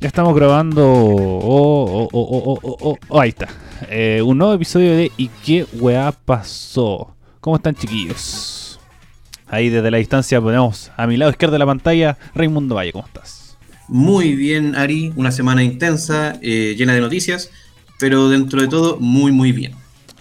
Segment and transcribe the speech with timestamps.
[0.00, 0.82] Ya estamos grabando.
[0.82, 3.48] Oh, oh, oh, oh, oh, oh, oh, ahí está.
[3.90, 7.14] Eh, un nuevo episodio de ¿Y qué weá pasó?
[7.40, 8.80] ¿Cómo están, chiquillos?
[9.46, 12.92] Ahí desde la distancia ponemos a mi lado izquierdo de la pantalla Raimundo Valle.
[12.92, 13.58] ¿Cómo estás?
[13.88, 15.12] Muy bien, Ari.
[15.16, 17.50] Una semana intensa, eh, llena de noticias,
[17.98, 19.74] pero dentro de todo, muy, muy bien.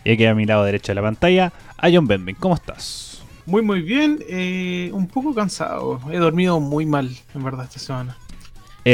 [0.04, 2.36] Y aquí a mi lado derecho de la pantalla a John Benben.
[2.36, 3.22] ¿Cómo estás?
[3.46, 4.20] Muy, muy bien.
[4.28, 6.02] eh, un poco cansado.
[6.12, 8.18] He dormido muy mal, en verdad, esta semana.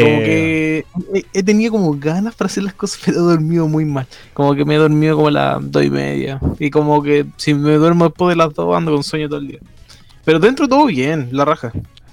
[0.01, 3.85] Como Eh, que he, tenido como ganas para hacer las cosas, pero he dormido muy
[3.85, 4.07] mal.
[4.33, 6.39] Como que me he dormido como a las dos y media.
[6.59, 9.47] Y como que si me duermo después de las dos ando con sueño todo el
[9.49, 9.59] día.
[10.23, 11.71] Pero dentro todo bien, la raja.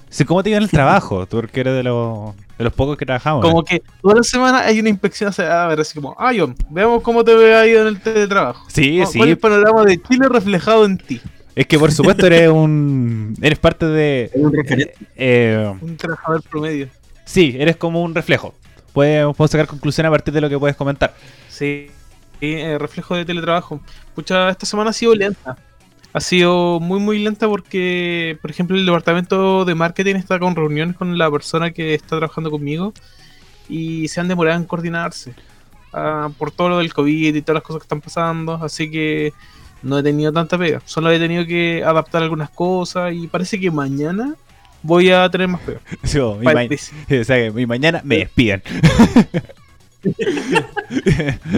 [0.09, 1.25] sí, ¿Cómo te iba en el trabajo?
[1.25, 3.43] Tú porque eres de los, de los pocos que trabajamos.
[3.43, 3.49] ¿eh?
[3.49, 6.55] Como que toda la semana hay una inspección hacia a ver, así como, ah, John,
[6.69, 8.65] veamos cómo te ve ahí en el teletrabajo.
[8.69, 9.17] Sí, ¿Cuál- sí.
[9.17, 11.19] ¿Cuál es el panorama de Chile reflejado en ti?
[11.55, 13.35] Es que por supuesto eres un.
[13.41, 14.31] Eres parte de.
[14.35, 14.95] Un referente.
[15.15, 16.87] eh, Un trabajador promedio.
[17.25, 18.53] Sí, eres como un reflejo.
[18.93, 21.15] Podemos, podemos sacar conclusión a partir de lo que puedes comentar.
[21.49, 21.87] Sí,
[22.41, 23.81] eh, reflejo de teletrabajo.
[24.15, 25.57] Pucha, esta semana ha sido lenta.
[26.13, 30.95] Ha sido muy, muy lenta porque, por ejemplo, el departamento de marketing está con reuniones
[30.95, 32.93] con la persona que está trabajando conmigo
[33.67, 35.33] y se han demorado en coordinarse
[35.91, 38.53] ah, por todo lo del COVID y todas las cosas que están pasando.
[38.61, 39.33] Así que
[39.81, 40.81] no he tenido tanta pega.
[40.85, 44.35] Solo he tenido que adaptar algunas cosas y parece que mañana
[44.83, 45.79] voy a tener más pega.
[46.03, 46.93] Sí, o, mi, ma- Parece.
[47.21, 48.61] o sea, que mi mañana me despiden.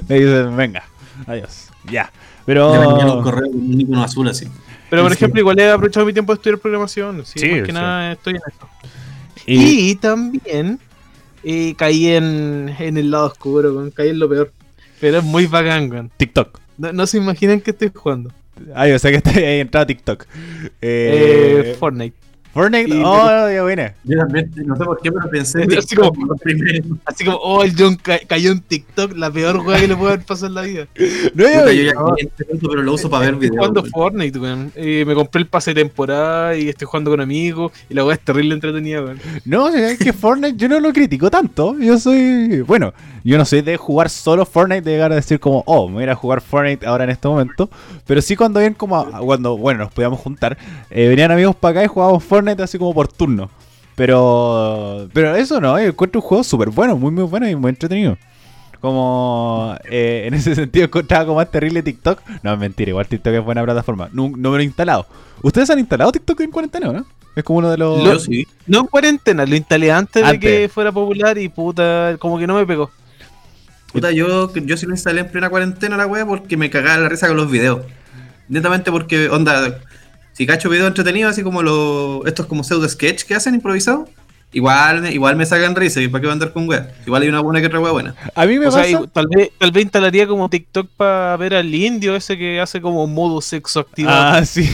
[0.08, 0.84] me dicen, venga,
[1.28, 1.70] adiós.
[1.92, 2.12] Ya.
[2.14, 3.22] Un Pero.
[3.24, 4.48] correo con un icono azul así.
[4.90, 5.16] Pero, por Sí.
[5.18, 7.26] ejemplo, igual he aprovechado mi tiempo de estudiar programación.
[7.26, 7.72] Sí, Sí, más que sí.
[7.72, 8.70] nada estoy en esto.
[9.48, 10.80] Y, Y, también
[11.44, 14.52] eh, caí en, en el lado oscuro, caí en lo peor.
[15.00, 16.12] Pero es muy bacán.
[16.18, 16.60] TikTok.
[16.78, 18.32] No, no se imaginan que estoy jugando.
[18.74, 20.26] Ay, o sea que estoy ahí entrado a TikTok.
[20.82, 22.16] Eh, Eh, Fortnite.
[22.56, 22.90] Fortnite.
[22.90, 23.94] y- Oh, ya viene.
[24.06, 26.86] Yo también, no sé por qué, pero pensé en Así TikTok como- los primeros.
[27.06, 30.14] Así como, oh, el John ca- cayó en TikTok, la peor weá que le puede
[30.14, 30.88] haber pasado en la vida.
[31.36, 33.68] No, Puta, ya- yo ya este punto, pero lo uso para ver Estoy videos.
[33.68, 33.84] jugando.
[33.92, 34.72] Fortnite, weón.
[34.76, 37.74] Eh, me compré el pase de temporada y estoy jugando con amigos.
[37.90, 39.20] Y la weá es terrible entretenida, weón.
[39.44, 41.78] No, es que Fortnite yo no lo critico tanto.
[41.78, 42.62] Yo soy.
[42.62, 42.94] Bueno,
[43.26, 46.04] yo no soy de jugar solo Fortnite, de llegar a decir como, oh, me voy
[46.06, 47.70] a jugar Fortnite ahora en este momento.
[48.08, 48.96] Pero sí cuando ven como.
[48.98, 50.58] a- cuando, bueno, nos podíamos juntar,
[50.90, 53.50] eh, venían amigos para acá y jugábamos Fortnite así como por turno.
[53.96, 55.08] Pero.
[55.14, 58.18] Pero eso no, yo encuentro un juego súper bueno, muy, muy bueno y muy entretenido.
[58.82, 62.22] Como eh, en ese sentido encontraba como más terrible TikTok.
[62.44, 64.10] No, es mentira, igual TikTok es buena plataforma.
[64.12, 65.08] No, no me lo he instalado.
[65.42, 67.06] ¿Ustedes han instalado TikTok en cuarentena, o no?
[67.36, 68.04] Es como uno de los.
[68.04, 68.48] Yo sí.
[68.68, 70.40] No en cuarentena, lo instalé antes, Antes.
[70.40, 72.92] de que fuera popular y puta, como que no me pegó.
[73.92, 77.10] Puta, yo, yo sí lo instalé en plena cuarentena la wea porque me cagaba la
[77.10, 77.82] risa con los videos.
[78.50, 79.80] Netamente porque, onda,
[80.36, 84.10] si cacho videos entretenidos, así como los estos como pseudo sketch que hacen improvisados,
[84.52, 86.94] igual, igual me sacan risa y para qué voy a andar con wea.
[87.06, 88.16] Igual hay una buena que otra wea buena.
[88.36, 89.02] A mí me O sea, pasa.
[89.04, 92.80] y- tal vez, tal vez instalaría como TikTok para ver al indio ese que hace
[92.82, 94.38] como modo sexo activado.
[94.38, 94.70] Ah, sí.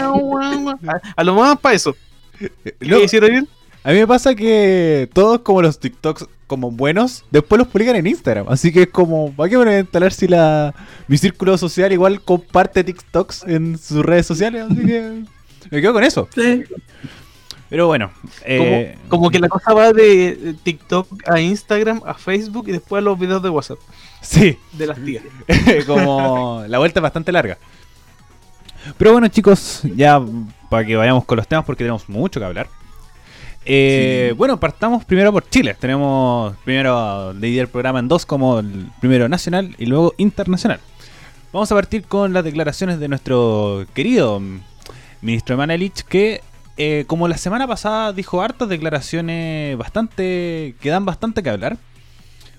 [0.00, 1.96] a, a lo más para eso.
[2.80, 3.48] No, ¿Qué hicieron bien?
[3.84, 8.06] A mí me pasa que todos como los TikToks como buenos, después los publican en
[8.06, 8.46] Instagram.
[8.48, 10.74] Así que es como, ¿para qué me voy a instalar si la
[11.08, 14.66] mi círculo social igual comparte TikToks en sus redes sociales?
[14.70, 15.22] Así que
[15.70, 16.28] me quedo con eso.
[16.34, 16.64] Sí.
[17.70, 22.12] Pero bueno, Como, eh, como que la cosa va de de TikTok a Instagram, a
[22.12, 23.78] Facebook y después a los videos de WhatsApp
[24.22, 25.24] sí, de las tías.
[25.86, 27.58] como la vuelta es bastante larga.
[28.96, 30.20] Pero bueno chicos, ya
[30.70, 32.68] para que vayamos con los temas porque tenemos mucho que hablar.
[33.64, 34.36] Eh, Sí.
[34.36, 35.76] Bueno, partamos primero por Chile.
[35.78, 40.80] Tenemos primero dividir el programa en dos, como el primero nacional y luego internacional.
[41.52, 44.40] Vamos a partir con las declaraciones de nuestro querido
[45.20, 46.40] ministro Emanelich, que
[46.78, 51.76] eh, como la semana pasada dijo hartas declaraciones bastante que dan bastante que hablar,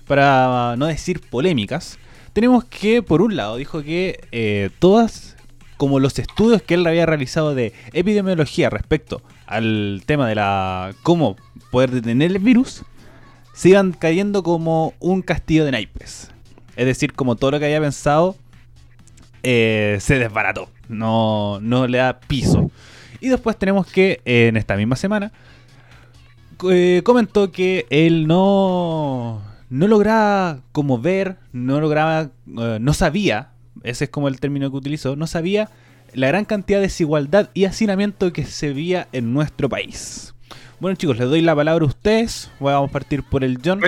[0.06, 1.98] para no decir polémicas.
[2.32, 5.36] Tenemos que, por un lado, dijo que eh, todas,
[5.76, 11.36] como los estudios que él había realizado de epidemiología respecto al tema de la cómo
[11.70, 12.84] poder detener el virus,
[13.54, 16.30] sigan cayendo como un castillo de naipes.
[16.76, 18.36] Es decir, como todo lo que había pensado
[19.42, 22.70] eh, se desbarató, no, no le da piso.
[23.20, 25.32] Y después tenemos que en esta misma semana
[26.70, 33.50] eh, comentó que él no, no lograba como ver, no lograba, eh, no sabía,
[33.82, 35.68] ese es como el término que utilizó, no sabía
[36.14, 40.34] la gran cantidad de desigualdad y hacinamiento que se veía en nuestro país.
[40.80, 43.80] Bueno chicos, les doy la palabra a ustedes, vamos a partir por el John,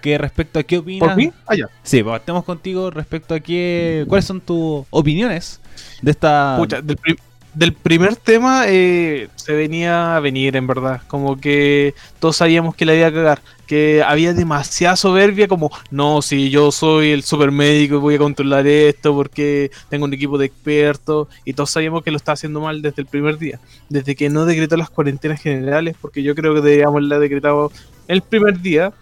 [0.00, 1.08] que respecto a qué opinas...
[1.08, 1.30] ¿Por mí?
[1.46, 1.66] Ah, ya.
[1.82, 5.60] Sí, partemos contigo respecto a qué, cuáles son tus opiniones
[6.00, 6.54] de esta...
[6.56, 7.18] Pucha, del, pri-
[7.52, 11.02] del primer tema eh, se venía a venir, en verdad.
[11.08, 13.42] Como que todos sabíamos que la iba a cagar.
[13.70, 18.66] Que había demasiada soberbia como, no, si yo soy el supermédico y voy a controlar
[18.66, 22.82] esto porque tengo un equipo de expertos y todos sabíamos que lo está haciendo mal
[22.82, 26.62] desde el primer día, desde que no decretó las cuarentenas generales, porque yo creo que
[26.62, 27.70] deberíamos haberla decretado
[28.08, 28.92] el primer día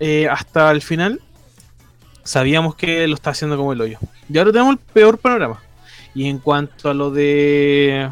[0.00, 1.22] eh, hasta el final,
[2.24, 3.98] sabíamos que lo está haciendo como el hoyo.
[4.28, 5.62] Y ahora tenemos el peor panorama.
[6.14, 8.10] Y en cuanto a lo de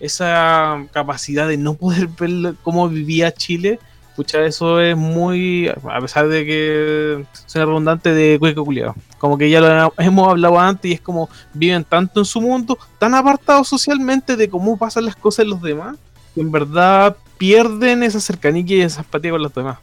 [0.00, 3.78] esa capacidad de no poder ver cómo vivía Chile,
[4.14, 8.94] pucha, eso es muy, a pesar de que sea redundante, de cueco culiado.
[9.18, 12.78] Como que ya lo hemos hablado antes y es como viven tanto en su mundo,
[12.98, 15.96] tan apartados socialmente de cómo pasan las cosas en los demás,
[16.34, 19.78] que en verdad pierden esa cercanía y esa empatía con los demás.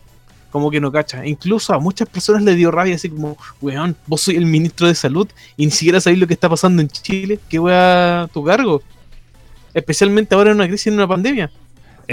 [0.52, 1.26] Como que no cacha.
[1.26, 4.96] Incluso a muchas personas le dio rabia así como, weón, vos soy el ministro de
[4.96, 7.40] salud y ni siquiera sabéis lo que está pasando en Chile.
[7.48, 8.82] ¿Qué a tu cargo?
[9.74, 11.50] Especialmente ahora en una crisis, en una pandemia.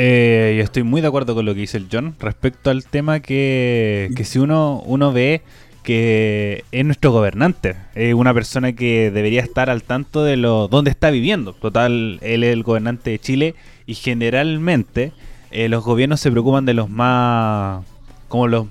[0.00, 3.18] Eh, yo estoy muy de acuerdo con lo que dice el John respecto al tema
[3.18, 5.42] que, que si uno, uno ve
[5.82, 10.92] que es nuestro gobernante, es una persona que debería estar al tanto de lo dónde
[10.92, 11.52] está viviendo.
[11.52, 13.54] Total, él es el gobernante de Chile
[13.86, 15.10] y generalmente
[15.50, 17.84] eh, los gobiernos se preocupan de los más
[18.28, 18.68] como los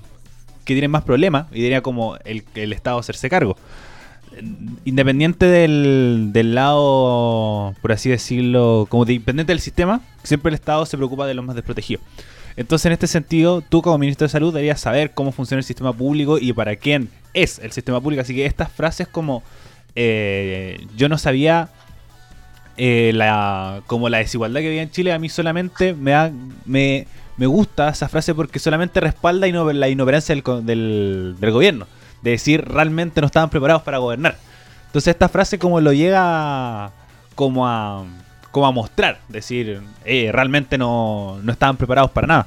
[0.64, 3.54] que tienen más problemas y diría como el, el Estado hacerse cargo.
[4.84, 10.86] Independiente del, del lado, por así decirlo, como de independiente del sistema, siempre el Estado
[10.86, 12.02] se preocupa de los más desprotegidos.
[12.56, 15.92] Entonces, en este sentido, tú como ministro de Salud deberías saber cómo funciona el sistema
[15.92, 18.22] público y para quién es el sistema público.
[18.22, 19.44] Así que estas frases como
[19.94, 21.70] eh, yo no sabía
[22.76, 26.30] eh, la, como la desigualdad que había en Chile, a mí solamente me, da,
[26.64, 27.06] me,
[27.36, 31.86] me gusta esa frase porque solamente respalda la inoperancia del, del, gobierno.
[32.22, 34.36] De decir, realmente no estaban preparados para gobernar.
[34.86, 36.90] Entonces esta frase como lo llega
[37.34, 38.04] como a,
[38.50, 39.20] como a mostrar.
[39.28, 42.46] Decir, eh, realmente no, no, estaban preparados para nada.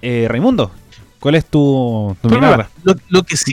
[0.00, 0.70] Eh, Raimundo,
[1.18, 2.28] ¿cuál es tu, tu?
[2.28, 3.52] Lo, lo, que sí,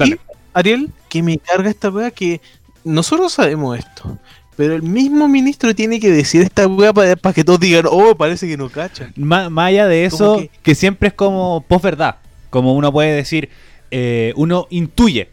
[0.54, 2.42] Ariel, que me carga esta weá que
[2.84, 4.18] nosotros sabemos esto.
[4.56, 8.46] Pero el mismo ministro tiene que decir esta weá para, que todos digan, oh, parece
[8.46, 9.10] que no cacha.
[9.16, 10.76] Más, allá de eso, que...
[10.76, 12.18] siempre es como post-verdad.
[12.50, 13.50] Como uno puede decir,
[13.90, 15.30] eh, uno intuye.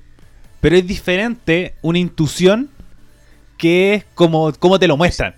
[0.66, 2.70] Pero es diferente una intuición
[3.56, 5.36] que es como, como te lo muestran.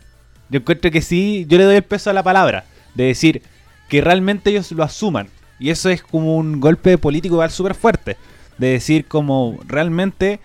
[0.49, 2.65] Yo encuentro que sí, yo le doy el peso a la palabra.
[2.95, 3.43] De decir
[3.91, 5.29] que realmente ellos lo asuman.
[5.59, 8.17] Y eso es como un golpe político súper fuerte.
[8.57, 10.41] De decir como realmente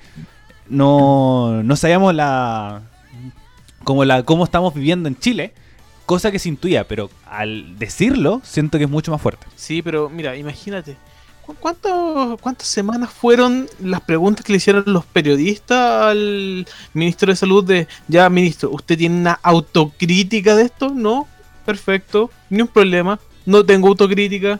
[0.68, 2.82] no, no sabíamos la,
[3.86, 5.54] como la cómo estamos viviendo en Chile,
[6.06, 9.48] cosa que se intuía, pero al decirlo siento que es mucho más fuerte.
[9.56, 10.98] Sí, pero mira, imagínate.
[11.46, 17.88] ¿Cuántas semanas fueron las preguntas que le hicieron los periodistas al ministro de Salud de,
[18.08, 20.90] ya ministro, ¿usted tiene una autocrítica de esto?
[20.90, 21.28] No,
[21.66, 24.60] perfecto, ni un problema, no tengo autocrítica.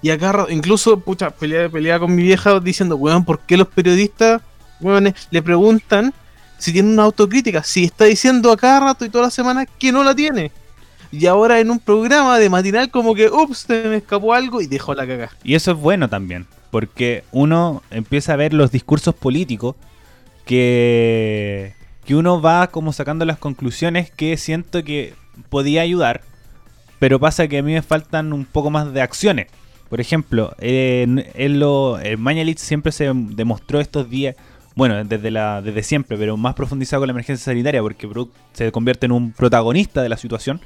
[0.00, 4.42] Y acá incluso, pucha, pelea, pelea con mi vieja diciendo, weón, ¿por qué los periodistas,
[4.80, 6.14] weón, le preguntan
[6.62, 9.90] si tiene una autocrítica, si está diciendo a cada rato y toda la semana que
[9.90, 10.52] no la tiene.
[11.12, 14.66] Y ahora en un programa de matinal como que, ups, se me escapó algo y
[14.66, 15.30] dejó la caga.
[15.44, 19.76] Y eso es bueno también, porque uno empieza a ver los discursos políticos
[20.46, 21.74] que,
[22.06, 25.14] que uno va como sacando las conclusiones que siento que
[25.50, 26.22] podía ayudar,
[26.98, 29.48] pero pasa que a mí me faltan un poco más de acciones.
[29.90, 31.98] Por ejemplo, en, en lo,
[32.56, 34.34] siempre se demostró estos días
[34.74, 38.08] bueno, desde, la, desde siempre, pero más profundizado con la emergencia sanitaria, porque
[38.52, 40.60] se convierte en un protagonista de la situación,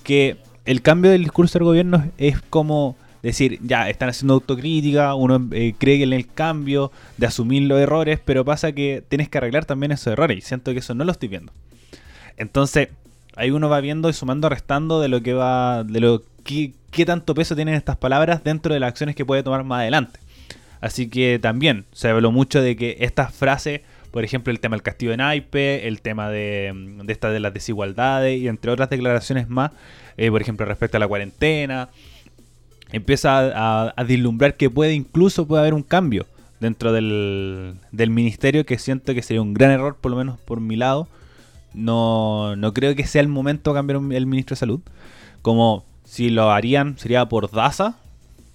[0.00, 5.48] que el cambio del discurso del gobierno es como decir, ya, están haciendo autocrítica, uno
[5.52, 9.64] eh, cree en el cambio, de asumir los errores, pero pasa que tienes que arreglar
[9.64, 11.52] también esos errores, y siento que eso no lo estoy viendo.
[12.36, 12.88] Entonces,
[13.36, 17.04] ahí uno va viendo y sumando, restando de lo que va, de lo que, qué
[17.04, 20.18] tanto peso tienen estas palabras dentro de las acciones que puede tomar más adelante.
[20.80, 24.82] Así que también se habló mucho de que estas frases, por ejemplo, el tema del
[24.82, 28.90] castillo de naipe, el tema de, mm, de, esta, de las desigualdades y entre otras
[28.90, 29.72] declaraciones más,
[30.16, 31.88] eh, por ejemplo, respecto a la cuarentena,
[32.92, 36.26] empieza a, a, vislumbrar que puede incluso puede haber un cambio
[36.58, 40.60] dentro del, del, ministerio que siento que sería un gran error, por lo menos por
[40.60, 41.08] mi lado.
[41.72, 44.80] No, no creo que sea el momento de cambiar el ministro de salud.
[45.42, 47.96] Como si lo harían sería por DASA,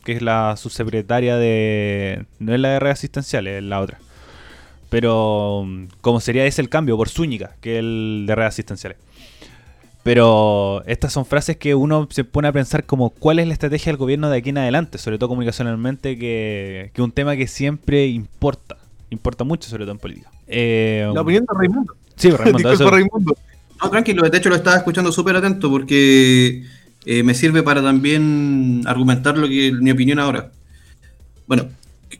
[0.03, 2.25] que es la subsecretaria de...
[2.39, 4.00] No es la de redes asistenciales, es la otra.
[4.89, 5.67] Pero
[6.01, 8.97] como sería ese el cambio por Zúñiga, que es el de redes asistenciales.
[10.03, 13.91] Pero estas son frases que uno se pone a pensar como cuál es la estrategia
[13.91, 18.05] del gobierno de aquí en adelante, sobre todo comunicacionalmente, que es un tema que siempre
[18.07, 18.77] importa.
[19.09, 20.29] Importa mucho, sobre todo en política.
[20.47, 21.95] Eh, la opinión de Raimundo.
[22.15, 22.75] Sí, Raimundo.
[22.91, 23.37] Raimundo.
[23.81, 26.63] No, tranquilo, de hecho lo estaba escuchando súper atento porque
[27.05, 30.51] eh, me sirve para también argumentar lo que mi opinión ahora.
[31.47, 31.67] Bueno,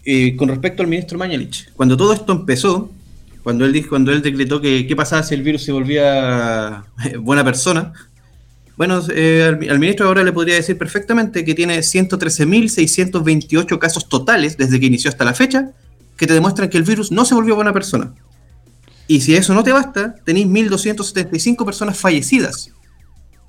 [0.04, 2.92] eh, con respecto al ministro Mañalich, cuando todo esto empezó,
[3.44, 7.18] cuando él dijo, cuando él decretó que qué pasaba si el virus se volvía eh,
[7.18, 7.94] buena persona,
[8.78, 14.58] bueno, eh, al, al ministro ahora le podría decir perfectamente que tiene 113.628 casos totales
[14.58, 15.72] desde que inició hasta la fecha,
[16.18, 18.14] que te demuestran que el virus no se volvió buena persona.
[19.08, 22.72] Y si eso no te basta, tenéis 1.275 personas fallecidas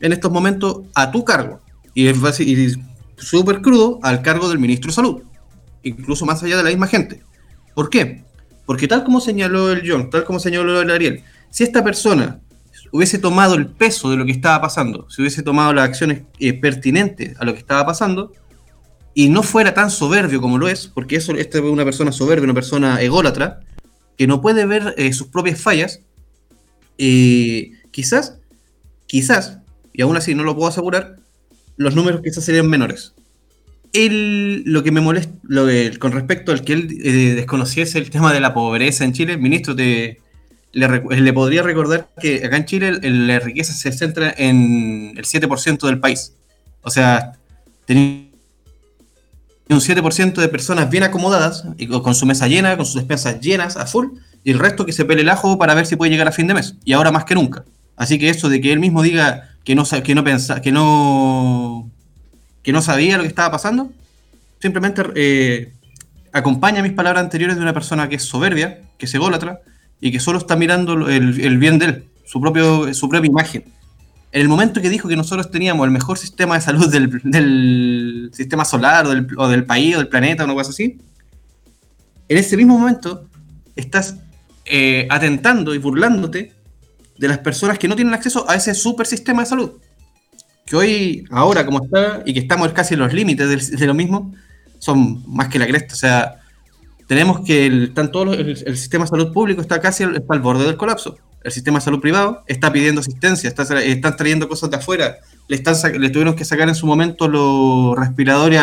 [0.01, 1.61] en estos momentos a tu cargo.
[1.95, 2.19] Y es
[3.17, 5.23] súper crudo al cargo del ministro de Salud.
[5.83, 7.23] Incluso más allá de la misma gente.
[7.75, 8.25] ¿Por qué?
[8.65, 12.41] Porque tal como señaló el John, tal como señaló el Ariel, si esta persona
[12.93, 16.53] hubiese tomado el peso de lo que estaba pasando, si hubiese tomado las acciones eh,
[16.53, 18.33] pertinentes a lo que estaba pasando,
[19.15, 22.45] y no fuera tan soberbio como lo es, porque eso, esta es una persona soberbia,
[22.45, 23.61] una persona ególatra,
[24.17, 26.01] que no puede ver eh, sus propias fallas,
[26.99, 28.39] eh, quizás,
[29.07, 29.59] quizás,
[29.93, 31.17] y aún así no lo puedo asegurar,
[31.77, 33.15] los números quizás serían menores.
[33.97, 35.33] El, lo que me molesta,
[35.99, 39.75] con respecto al que él eh, desconociese el tema de la pobreza en Chile, ministro,
[39.75, 40.21] te,
[40.73, 45.99] le, podría recordar que acá en Chile la riqueza se centra en el 7% del
[45.99, 46.35] país.
[46.83, 47.33] O sea,
[47.87, 48.27] tenía
[49.71, 53.79] un 7% de personas bien acomodadas, y con su mesa llena, con sus despensas llenas
[53.79, 54.09] a full,
[54.45, 56.47] y el resto que se pele el ajo para ver si puede llegar a fin
[56.47, 56.77] de mes.
[56.85, 57.65] Y ahora más que nunca.
[57.97, 61.91] Así que eso de que él mismo diga que no, que no pensa, que no
[62.67, 63.93] que no sabía lo que estaba pasando,
[64.59, 65.73] simplemente eh,
[66.33, 69.61] acompaña mis palabras anteriores de una persona que es soberbia, que es ególatra,
[70.01, 73.67] y que solo está mirando el, el bien de él, su, propio, su propia imagen.
[74.33, 78.31] En el momento que dijo que nosotros teníamos el mejor sistema de salud del, del
[78.35, 80.99] sistema solar o del, o del país o del planeta, una cosa así,
[82.29, 83.29] en ese mismo momento
[83.77, 84.17] estás
[84.65, 86.53] eh, atentando y burlándote
[87.17, 89.71] de las personas que no tienen acceso a ese super sistema de salud.
[90.67, 93.95] Que hoy, ahora como está, y que estamos casi en los límites del- de, lo
[93.95, 94.35] mismo,
[94.79, 95.95] son más que la cresta.
[95.95, 96.41] O sea,
[97.07, 100.41] tenemos que el, están todos el, sistema de salud público está casi al, está al
[100.41, 101.17] borde del colapso.
[101.45, 105.19] El sistema de salud privado está pidiendo asistencia, está, están trayendo cosas de afuera.
[105.47, 108.61] Le, están, le tuvieron que sacar en su momento los respiradores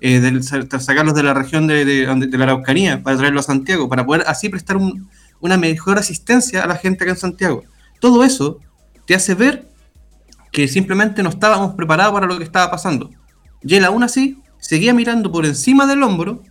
[0.00, 3.88] eh, del- sacarlos de la región de, de- de la Araucanía para traerlos a Santiago,
[3.88, 5.08] para poder así prestar un-
[5.40, 7.64] una mejor asistencia a la gente acá en Santiago.
[8.00, 8.60] Todo eso
[9.06, 9.68] te hace ver
[10.52, 13.10] que simplemente no estábamos preparados para lo que estaba pasando.
[13.64, 16.42] Y él aún así seguía mirando por encima del hombro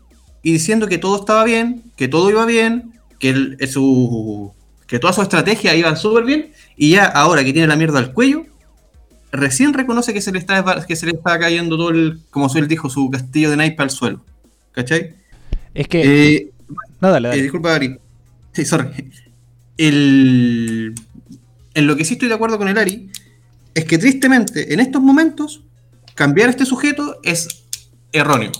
[0.43, 4.51] y diciendo que todo estaba bien, que todo iba bien, que, el- eh, su,
[4.87, 8.11] que toda su estrategia iba súper bien, y ya ahora que tiene la mierda al
[8.11, 8.45] cuello,
[9.31, 12.67] recién reconoce que se le está, que se le está cayendo todo el, como él
[12.67, 14.25] dijo, su castillo de naipe al suelo.
[14.71, 15.15] ¿Cachai?
[15.73, 16.01] Es que.
[16.35, 16.51] Eh,
[16.99, 17.97] no, dale, eh, disculpa, Ari.
[18.51, 19.11] Sí, sorry.
[19.77, 20.93] El...
[21.73, 23.09] En lo que sí estoy de acuerdo con el Ari
[23.73, 25.63] es que tristemente en estos momentos
[26.15, 27.65] cambiar este sujeto es
[28.11, 28.51] erróneo.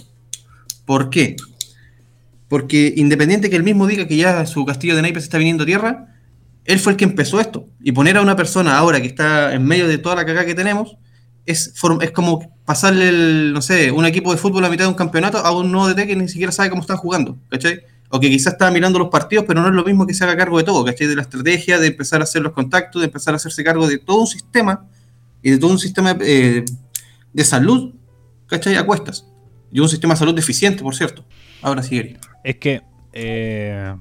[0.86, 1.36] ¿Por qué?
[2.48, 5.66] Porque independiente que él mismo diga que ya su castillo de naipes está viniendo a
[5.66, 6.08] tierra,
[6.66, 7.68] él fue el que empezó esto.
[7.82, 10.56] Y poner a una persona ahora que está en medio de toda la cagada que
[10.56, 10.98] tenemos
[11.46, 14.96] es, es como pasarle, el, no sé, un equipo de fútbol a mitad de un
[14.96, 17.82] campeonato a un nuevo DT que ni siquiera sabe cómo están jugando, ¿cachai?
[18.10, 20.36] O que quizás estaba mirando los partidos, pero no es lo mismo que se haga
[20.36, 21.08] cargo de todo, ¿cachai?
[21.08, 23.98] De la estrategia, de empezar a hacer los contactos, de empezar a hacerse cargo de
[23.98, 24.86] todo un sistema
[25.42, 26.66] y de todo un sistema eh,
[27.34, 27.94] de salud,
[28.48, 28.76] ¿cachai?
[28.76, 29.28] A cuestas.
[29.72, 31.24] Y un sistema de salud deficiente, por cierto.
[31.62, 32.16] Ahora sí.
[32.44, 32.82] Es que.
[33.14, 33.96] eh,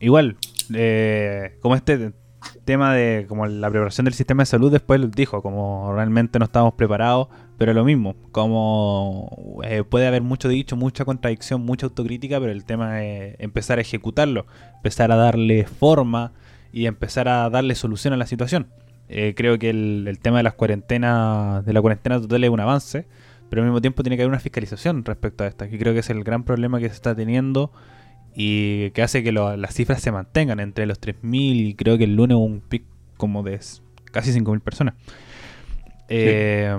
[0.00, 0.36] igual.
[0.74, 2.12] eh, como este
[2.64, 6.74] tema de como la preparación del sistema de salud, después dijo, como realmente no estábamos
[6.74, 12.52] preparados, pero lo mismo, como eh, puede haber mucho dicho, mucha contradicción, mucha autocrítica, pero
[12.52, 14.46] el tema es empezar a ejecutarlo,
[14.76, 16.32] empezar a darle forma
[16.72, 18.68] y empezar a darle solución a la situación.
[19.08, 22.60] Eh, creo que el, el tema de las cuarentenas, de la cuarentena total es un
[22.60, 23.06] avance,
[23.48, 26.00] pero al mismo tiempo tiene que haber una fiscalización respecto a esta, que creo que
[26.00, 27.70] es el gran problema que se está teniendo
[28.34, 32.04] y que hace que lo- las cifras se mantengan entre los 3.000 y creo que
[32.04, 32.82] el lunes un pic
[33.16, 33.60] como de
[34.12, 34.94] casi 5.000 personas.
[36.08, 36.76] Eh,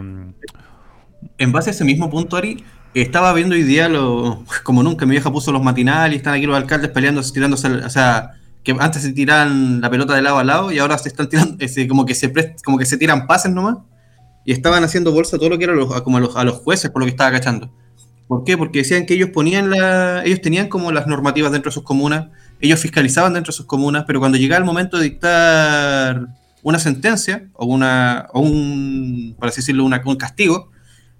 [1.37, 5.11] En base a ese mismo punto, Ari, estaba viendo hoy día, lo, como nunca, mi
[5.11, 8.33] vieja puso los matinales y están aquí los alcaldes peleándose, tirándose, al- o sea,
[8.73, 11.55] que antes se tiraban la pelota de lado a lado y ahora se están tirando,
[11.87, 12.33] como, que se
[12.65, 13.77] como que se tiran pases nomás.
[14.43, 16.91] Y estaban haciendo bolsa todo lo que era los- como a los, a los jueces,
[16.91, 17.71] por lo que estaba cachando.
[18.27, 18.57] ¿Por qué?
[18.57, 22.27] Porque decían que ellos ponían la, ellos tenían como las normativas dentro de sus comunas,
[22.59, 26.27] ellos fiscalizaban dentro de sus comunas, pero cuando llegaba el momento de dictar
[26.61, 30.71] una sentencia o una, o un, por así decirlo, una- un castigo,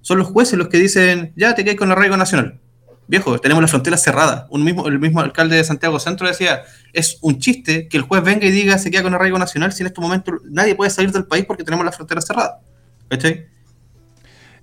[0.01, 2.59] son los jueces los que dicen, ya te quedas con arraigo nacional.
[3.07, 4.47] Viejo, tenemos la frontera cerrada.
[4.49, 8.21] Un mismo, el mismo alcalde de Santiago Centro decía, es un chiste que el juez
[8.23, 11.11] venga y diga se queda con arraigo nacional si en este momento nadie puede salir
[11.11, 12.59] del país porque tenemos la frontera cerrada.
[13.07, 13.45] ¿Cachai?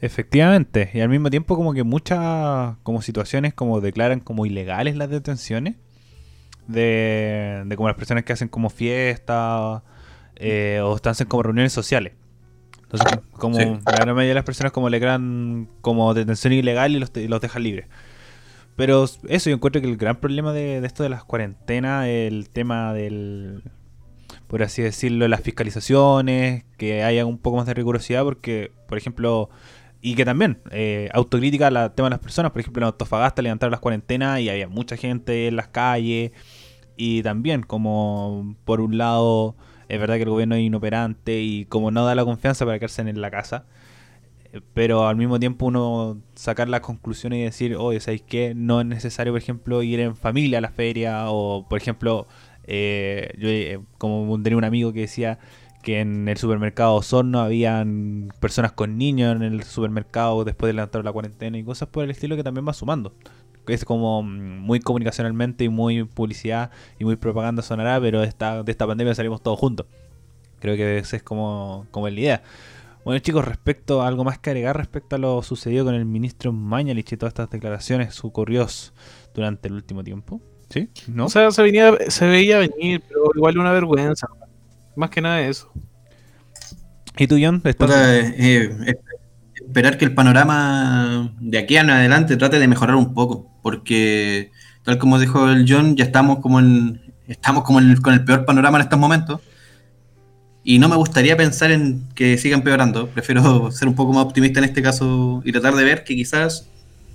[0.00, 5.08] Efectivamente, y al mismo tiempo como que muchas como situaciones como declaran como ilegales las
[5.08, 5.76] detenciones
[6.66, 9.82] de, de como las personas que hacen como fiestas
[10.36, 12.12] eh, o están en como reuniones sociales.
[12.82, 13.64] Entonces, como Sí.
[13.64, 17.26] la gran mayoría de las personas como le crean como detención ilegal y los, y
[17.28, 17.86] los dejan libres.
[18.76, 22.48] Pero eso yo encuentro que el gran problema de, de esto de las cuarentenas, el
[22.50, 23.62] tema del,
[24.46, 29.48] por así decirlo, las fiscalizaciones, que haya un poco más de rigurosidad, porque, por ejemplo,
[30.00, 33.70] y que también, eh, autocrítica al tema de las personas, por ejemplo, en Antofagasta levantaron
[33.70, 36.32] las cuarentenas y había mucha gente en las calles,
[36.96, 39.56] y también como, por un lado,
[39.88, 43.02] es verdad que el gobierno es inoperante y como no da la confianza para quedarse
[43.02, 43.66] en la casa,
[44.74, 48.54] pero al mismo tiempo uno sacar las conclusiones y decir, oye, ¿sabéis qué?
[48.54, 52.26] No es necesario, por ejemplo, ir en familia a la feria o, por ejemplo,
[52.66, 55.38] eh, yo eh, como tenía un amigo que decía
[55.82, 61.04] que en el supermercado Osorno habían personas con niños en el supermercado después de levantar
[61.04, 63.12] la cuarentena y cosas por el estilo que también va sumando.
[63.66, 68.72] Es como mm, muy comunicacionalmente y muy publicidad y muy propaganda sonará, pero esta, de
[68.72, 69.86] esta pandemia salimos todos juntos.
[70.60, 72.42] Creo que esa es como, como la idea.
[73.04, 76.52] Bueno chicos, respecto a algo más que agregar respecto a lo sucedido con el ministro
[76.52, 78.94] Mañalich y todas estas declaraciones ocurridos
[79.34, 80.40] durante el último tiempo.
[80.70, 80.88] ¿Sí?
[81.08, 81.26] ¿No?
[81.26, 84.26] O sea, se, venía, se veía venir, pero igual una vergüenza.
[84.96, 85.70] Más que nada eso.
[87.18, 87.60] ¿Y tú, John?
[87.64, 88.94] ¿Estás- Puta, eh, eh,
[89.54, 94.50] esperar que el panorama de aquí en adelante trate de mejorar un poco, porque
[94.82, 98.46] tal como dijo el John, ya estamos como en, estamos como en- con el peor
[98.46, 99.40] panorama en estos momentos.
[100.66, 103.08] Y no me gustaría pensar en que siga empeorando.
[103.08, 106.68] Prefiero ser un poco más optimista en este caso y tratar de ver que quizás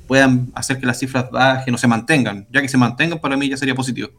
[0.07, 2.47] puedan hacer que las cifras bajen o se mantengan.
[2.51, 4.09] Ya que se mantengan, para mí ya sería positivo.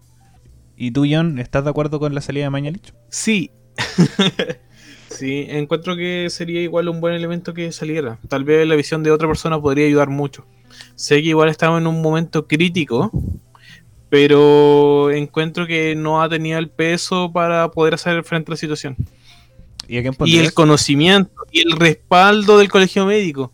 [0.76, 2.92] ¿Y tú, John, estás de acuerdo con la salida de Mañalich?
[3.08, 3.52] Sí.
[5.10, 8.18] sí, encuentro que sería igual un buen elemento que saliera.
[8.28, 10.44] Tal vez la visión de otra persona podría ayudar mucho.
[10.96, 13.12] Sé que igual estamos en un momento crítico,
[14.08, 18.96] pero encuentro que no ha tenido el peso para poder hacer frente a la situación.
[19.90, 20.44] ¿Y a quién Y pondrías?
[20.46, 23.52] el conocimiento y el respaldo del colegio médico.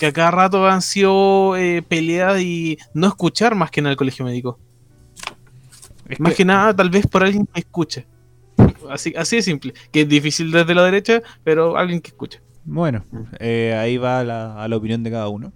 [0.00, 3.96] Que a cada rato han sido eh, peleas y no escuchar más que nada el
[3.96, 4.58] colegio médico.
[6.08, 8.06] Es Más que- que nada, tal vez por alguien que escuche.
[8.90, 9.74] Así, así de simple.
[9.92, 12.40] Que es difícil desde la derecha, pero alguien que escuche.
[12.64, 13.04] Bueno,
[13.38, 15.52] eh, ahí va la, a la opinión de cada uno.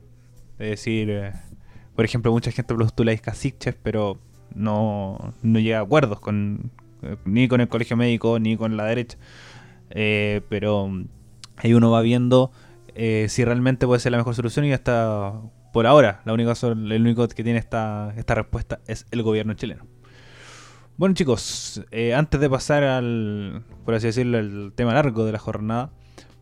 [0.58, 1.32] Es decir, eh,
[1.96, 4.18] por ejemplo, mucha gente postula a Iscasiches, pero
[4.54, 6.70] no, no llega a acuerdos con
[7.02, 9.18] eh, ni con el colegio médico ni con la derecha.
[9.94, 10.90] Eh, pero
[11.56, 12.50] ahí uno va viendo
[12.94, 15.34] eh, si realmente puede ser la mejor solución y hasta
[15.72, 19.86] por ahora la única el único que tiene esta, esta respuesta es el gobierno chileno.
[20.96, 25.38] Bueno chicos, eh, antes de pasar al, por así decirlo, el tema largo de la
[25.38, 25.90] jornada,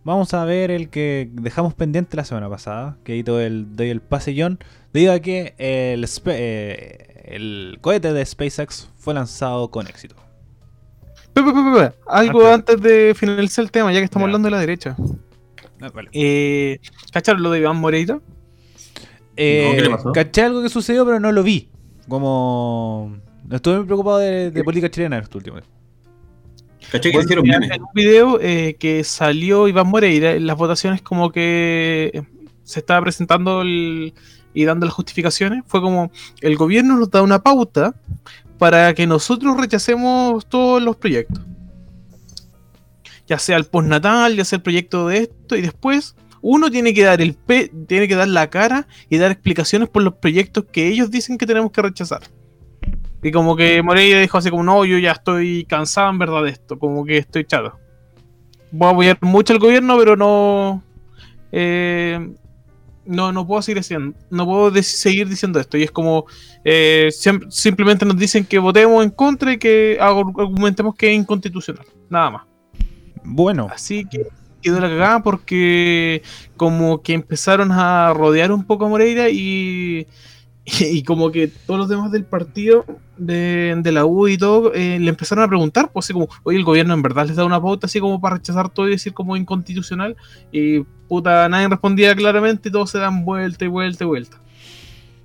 [0.05, 3.91] vamos a ver el que dejamos pendiente la semana pasada, que ahí todo el, doy
[3.91, 4.59] el pasillón,
[4.93, 6.07] debido a que el,
[7.25, 10.17] el cohete de SpaceX fue lanzado con éxito.
[12.07, 14.29] Algo antes de finalizar el tema, ya que estamos Ya.
[14.29, 14.97] hablando de la derecha.
[15.81, 16.11] Ah, vale.
[16.13, 16.79] Eh,
[17.13, 18.21] ¿Cacharon lo de Iván Moreira?
[19.37, 20.13] Eh, No, ¿qué le pasó?
[20.13, 21.69] Caché algo que sucedió, pero no lo vi.
[22.09, 23.17] Como...
[23.51, 25.57] Estuve muy preocupado de, de política chilena en este último.
[26.93, 27.71] ¿Caché que Bueno, hicieron memes?
[27.71, 32.23] en un video eh, que salió Iván Moreira, en las votaciones como que
[32.63, 34.13] se estaba presentando el-
[34.53, 37.95] y dando las justificaciones, fue como el gobierno nos da una pauta
[38.61, 41.43] para que nosotros rechacemos todos los proyectos.
[43.27, 47.03] Ya sea el postnatal, ya sea el proyecto de esto, y después uno tiene que
[47.03, 50.89] dar el pe tiene que dar la cara y dar explicaciones por los proyectos que
[50.89, 52.21] ellos dicen que tenemos que rechazar.
[53.23, 56.51] Y como que Moreira dijo así como, no, yo ya estoy cansado en verdad de
[56.51, 57.79] esto, como que estoy chato.
[58.73, 60.83] Voy a apoyar mucho al gobierno, pero no...
[61.51, 62.31] eh,
[63.07, 65.77] no, no puedo seguir haciendo, no puedo seguir diciendo esto.
[65.77, 66.27] Y es como,
[66.65, 67.11] eh,
[67.49, 71.87] simplemente nos dicen que votemos en contra y que argu- argumentemos que es inconstitucional.
[72.09, 72.43] Nada más.
[73.25, 74.27] Bueno, Así que
[74.63, 76.23] quedó la cagada porque
[76.57, 80.07] como que empezaron a rodear un poco a Moreira y,
[80.81, 82.85] y como que todos los demás del partido
[83.17, 86.59] de, de la U y todo eh, le empezaron a preguntar, pues así como, oye,
[86.59, 89.13] el gobierno en verdad les da una pauta así como para rechazar todo y decir
[89.13, 90.17] como inconstitucional
[90.53, 94.41] y puta, nadie respondía claramente y todos se dan vuelta y vuelta y vuelta.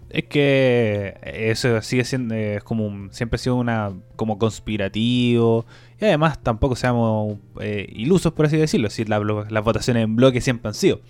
[0.10, 5.66] Es que eso sigue siendo es como siempre ha sido una como conspirativo
[6.00, 10.40] y además tampoco seamos eh, ilusos por así decirlo, si la las votaciones en bloque
[10.40, 11.02] siempre han sido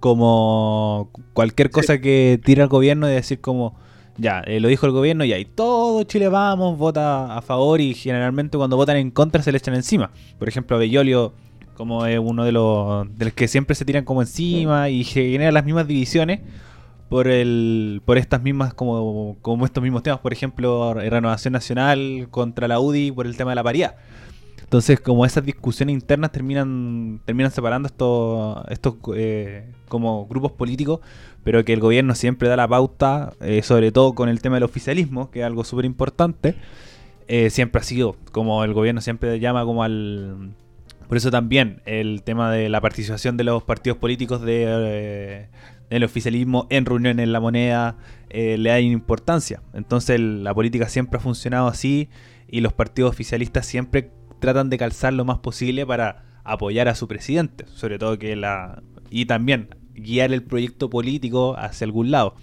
[0.00, 3.74] como cualquier cosa que tira el gobierno de decir como
[4.16, 8.56] ya, eh, lo dijo el gobierno y todo Chile vamos, vota a favor y generalmente
[8.56, 10.10] cuando votan en contra se le echan encima.
[10.38, 11.32] Por ejemplo, Bellolio
[11.76, 15.50] como es uno de los, de los que siempre se tiran como encima y genera
[15.50, 16.40] las mismas divisiones
[17.08, 22.68] por el por estas mismas como, como estos mismos temas, por ejemplo, renovación nacional contra
[22.68, 23.96] la UDI por el tema de la paridad.
[24.74, 30.98] Entonces, como esas discusiones internas terminan terminan separando estos estos eh, como grupos políticos,
[31.44, 34.64] pero que el gobierno siempre da la pauta, eh, sobre todo con el tema del
[34.64, 36.56] oficialismo, que es algo súper importante.
[37.28, 40.54] eh, siempre ha sido como el gobierno siempre llama como al
[41.06, 45.48] por eso también el tema de la participación de los partidos políticos de, eh,
[45.88, 47.96] del oficialismo en reuniones en la moneda
[48.28, 49.62] eh, le da importancia.
[49.72, 52.08] Entonces la política siempre ha funcionado así
[52.48, 57.08] y los partidos oficialistas siempre tratan de calzar lo más posible para apoyar a su
[57.08, 62.34] presidente, sobre todo que la y también guiar el proyecto político hacia algún lado.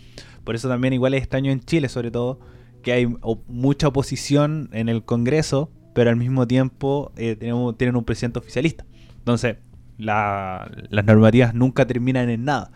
[0.43, 2.39] Por eso también igual es extraño en Chile, sobre todo,
[2.81, 3.07] que hay
[3.47, 8.85] mucha oposición en el Congreso, pero al mismo tiempo eh, tenemos, tienen un presidente oficialista.
[9.19, 9.57] Entonces,
[9.97, 12.71] la- las normativas nunca terminan en nada.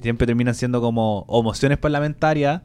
[0.00, 2.62] Siempre terminan siendo como o mociones parlamentarias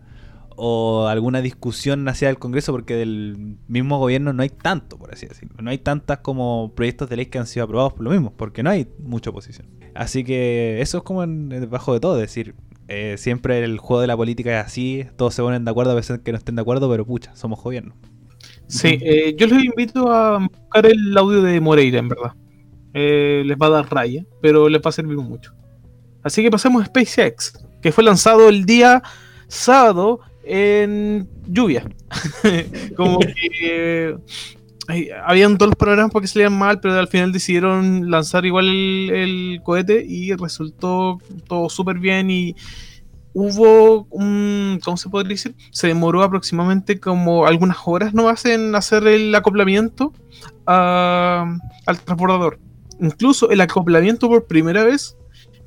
[0.56, 5.26] o alguna discusión hacia el Congreso, porque del mismo gobierno no hay tanto, por así
[5.28, 5.56] decirlo.
[5.62, 8.64] No hay tantas como proyectos de ley que han sido aprobados por lo mismo, porque
[8.64, 9.68] no hay mucha oposición.
[9.94, 12.56] Así que eso es como debajo de todo, es decir,
[12.88, 15.96] eh, siempre el juego de la política es así, todos se ponen de acuerdo a
[15.96, 17.96] veces que no estén de acuerdo, pero pucha, somos gobierno.
[18.68, 22.34] Sí, eh, yo les invito a buscar el audio de Moreira, en verdad.
[22.94, 25.54] Eh, les va a dar raya, pero les va a servir mucho.
[26.24, 29.04] Así que pasemos a SpaceX, que fue lanzado el día
[29.48, 31.88] sábado en lluvia.
[32.96, 34.16] Como que
[35.24, 40.06] habían todos los programas porque salían mal, pero al final decidieron lanzar igual el, cohete
[40.08, 42.56] y resultó todo súper bien y
[43.34, 45.56] hubo un, ¿cómo se podría decir?
[45.72, 50.14] Se demoró aproximadamente como algunas horas nomás en hacer el acoplamiento
[50.66, 51.60] al
[52.06, 52.60] transbordador.
[53.00, 55.18] Incluso el acoplamiento por primera vez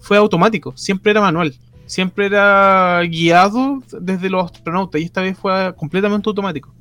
[0.00, 1.54] fue automático, siempre era manual,
[1.88, 6.72] siempre era guiado desde los astronautas y esta vez fue completamente automático.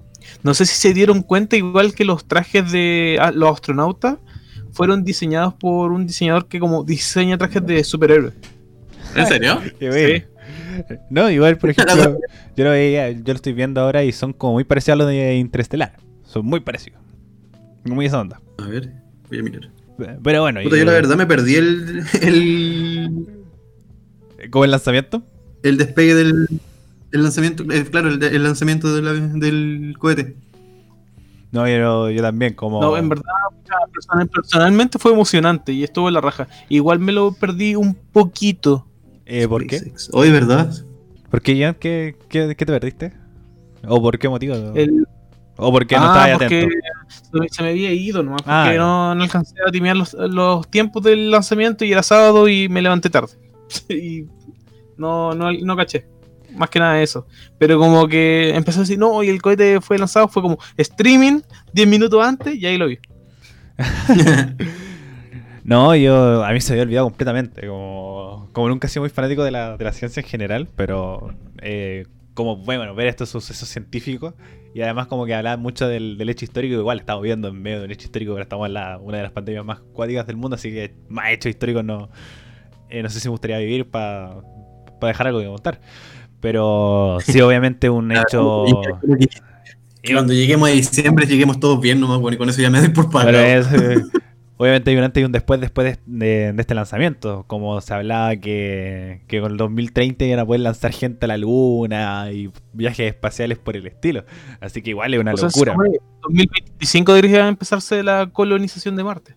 [0.43, 4.17] No sé si se dieron cuenta, igual que los trajes de ah, los astronautas
[4.73, 8.33] fueron diseñados por un diseñador que como diseña trajes de superhéroes.
[9.15, 9.59] ¿En serio?
[9.79, 10.25] Bueno.
[11.09, 12.19] No, igual, por ejemplo,
[12.55, 15.07] yo lo, veía, yo lo estoy viendo ahora y son como muy parecidos a los
[15.07, 15.93] de Interestelar.
[16.23, 17.01] Son muy parecidos.
[17.85, 18.39] Muy esa onda.
[18.59, 18.91] A ver,
[19.29, 19.69] voy a mirar.
[20.23, 23.27] Pero bueno, Puta, y- yo la verdad me perdí el, el,
[24.51, 25.23] como el lanzamiento.
[25.63, 26.47] el despegue del
[27.11, 30.35] el lanzamiento, eh, claro, el, lanzamiento de la- del cohete.
[31.51, 32.81] No, yo, yo también, como.
[32.81, 33.23] No, en verdad,
[34.33, 36.47] personalmente fue emocionante y estuvo en la raja.
[36.69, 38.85] Igual me lo perdí un poquito.
[39.25, 39.93] Eh, ¿Por qué?
[40.11, 40.69] Hoy, ¿verdad?
[41.31, 41.75] ¿Por qué, Ian?
[41.75, 43.13] ¿Qué, qué, qué te perdiste?
[43.87, 44.55] ¿O por qué motivo?
[44.75, 45.07] El,
[45.55, 46.75] ¿O por qué no Ah, estabas atento?
[47.31, 50.13] se me- se me había ido nomás, porque Ah, no, no alcancé a timear los,
[50.13, 53.33] los tiempos del lanzamiento y era sábado y me levanté tarde.
[53.89, 54.25] y
[54.97, 56.07] no, no, no caché.
[56.55, 57.27] Más que nada eso.
[57.57, 61.41] Pero como que empezó a decir, no, y el cohete fue lanzado, fue como streaming
[61.73, 62.99] 10 minutos antes y ahí lo vi.
[65.63, 66.45] No, yo.
[66.45, 67.67] A mí se había olvidado completamente.
[67.67, 71.35] Como, como nunca he sido muy fanático de la, de la ciencia en general, pero.
[71.61, 72.05] eh,
[72.37, 74.35] como, bueno, ver estos sucesos científicos
[74.75, 77.79] y además como que hablaban mucho del, del hecho histórico, igual estamos viendo en medio
[77.79, 80.35] de un hecho histórico, ahora estamos en la, una de las pandemias más cuáticas del
[80.37, 82.11] mundo, así que más hechos históricos no,
[82.89, 84.35] eh, no sé si me gustaría vivir para
[85.01, 85.79] dejar algo que contar.
[86.39, 88.65] Pero sí, obviamente un hecho...
[90.03, 92.79] Y cuando lleguemos a diciembre, lleguemos todos bien nomás, bueno, y con eso ya me
[92.79, 93.31] doy por pagado.
[93.31, 94.03] Pero es, eh,
[94.57, 97.43] obviamente hay un antes y un después después de, de- de este lanzamiento.
[97.47, 101.37] Como se hablaba que, que con el 2030 iban a poder lanzar gente a la
[101.37, 104.23] luna y viajes espaciales por el estilo.
[104.61, 105.73] Así que igual es una O locura.
[105.73, 109.35] sobre 2025 debería empezarse la colonización de Marte.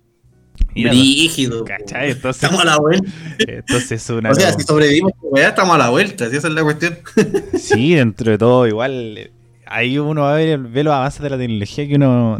[0.75, 1.65] Mira, Brígido.
[1.65, 2.13] ¿cachai?
[2.13, 3.11] Entonces, Estamos a la vuelta.
[3.39, 4.31] entonces es una...
[4.31, 6.99] O sea, si sobrevivimos, weá, estamos a la vuelta, si esa es la cuestión.
[7.59, 9.31] Sí, dentro de todo, igual.
[9.67, 12.39] Ahí uno va a ver, ve los avances de la tecnología que uno,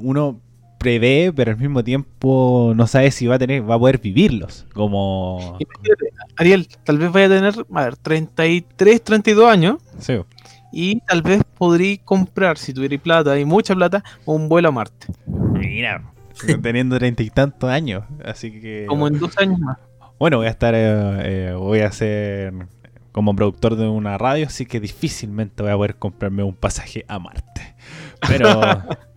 [0.00, 0.40] uno
[0.78, 4.66] prevé, pero al mismo tiempo no sabe si va a tener, va a poder vivirlos.
[4.74, 5.58] Como.
[6.36, 10.14] Ariel, tal vez vaya a tener, a ver, 33, 32 años Sí.
[10.72, 15.06] y tal vez podría comprar, si tuviera plata y mucha plata, un vuelo a Marte.
[15.26, 16.02] Mira,
[16.62, 18.04] teniendo treinta y tantos años.
[18.24, 18.86] Así que.
[18.88, 19.78] Como en dos años más.
[20.18, 20.74] Bueno, voy a estar.
[20.74, 22.52] eh, eh, voy a ser
[23.12, 27.18] como productor de una radio, así que difícilmente voy a poder comprarme un pasaje a
[27.18, 27.74] Marte.
[28.26, 28.48] Pero.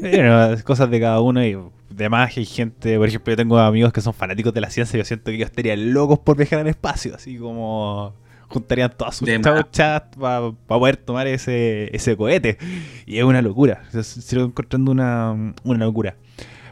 [0.00, 1.56] Bueno, cosas de cada uno y
[1.88, 5.00] demás hay gente, por ejemplo, yo tengo amigos que son fanáticos de la ciencia y
[5.00, 8.14] yo siento que ellos estarían locos por viajar al espacio, así como
[8.48, 9.28] juntarían todas sus
[9.72, 12.58] chats para poder tomar ese, ese cohete.
[13.06, 16.16] Y es una locura, se- sigo encontrando una, una locura.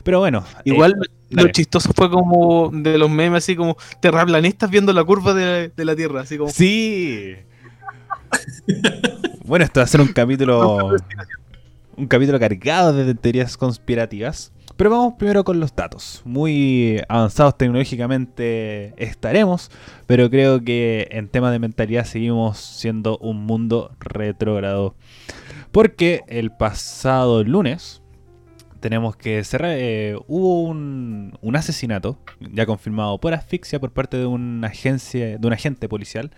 [0.03, 0.45] Pero bueno.
[0.65, 1.53] Igual eh, lo dale.
[1.53, 5.97] chistoso fue como de los memes, así como terraplanistas viendo la curva de, de la
[5.97, 6.51] Tierra, así como.
[6.51, 7.35] Sí.
[9.45, 10.91] bueno, esto va a ser un capítulo.
[11.97, 14.51] Un capítulo cargado de teorías conspirativas.
[14.77, 16.23] Pero vamos primero con los datos.
[16.25, 19.71] Muy avanzados tecnológicamente estaremos,
[20.07, 24.97] pero creo que en tema de mentalidad seguimos siendo un mundo retrógrado.
[25.71, 28.03] Porque el pasado lunes
[28.81, 34.67] tenemos que eh, hubo un, un asesinato ya confirmado por asfixia por parte de una
[34.67, 36.33] agencia, de un agente policial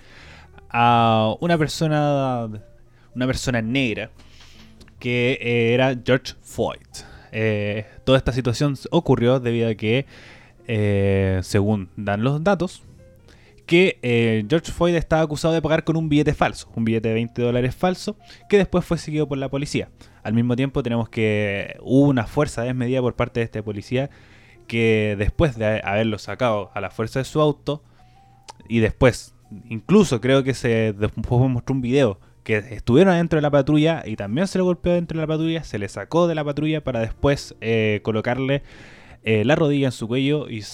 [0.71, 2.49] a una persona,
[3.15, 4.11] una persona negra
[4.99, 7.16] que eh, era George Floyd.
[7.39, 10.07] Eh, toda esta situación ocurrió debido a que,
[10.69, 12.83] eh, según dan los datos,
[13.67, 17.15] que eh, George Floyd estaba acusado de pagar con un billete falso, un billete de
[17.15, 18.17] 20 dólares falso,
[18.49, 19.91] que después fue seguido por la policía.
[20.23, 24.09] Al mismo tiempo tenemos que hubo una fuerza desmedida por parte de este policía
[24.67, 27.85] que después de haberlo sacado a la fuerza de su auto
[28.67, 29.35] y después,
[29.69, 34.15] incluso creo que se después mostró un video que estuvieron adentro de la patrulla y
[34.15, 37.01] también se le golpeó dentro de la patrulla, se le sacó de la patrulla para
[37.01, 38.63] después eh, colocarle
[39.25, 40.65] eh, la rodilla en su cuello y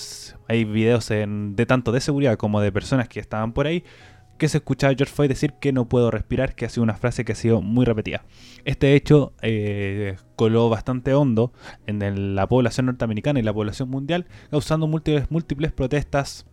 [0.49, 3.85] hay videos de tanto de seguridad como de personas que estaban por ahí
[4.37, 7.25] que se escuchaba George Floyd decir que no puedo respirar, que ha sido una frase
[7.25, 8.25] que ha sido muy repetida.
[8.65, 11.53] Este hecho eh, coló bastante hondo
[11.87, 16.45] en la población norteamericana y la población mundial, causando múltiples, múltiples protestas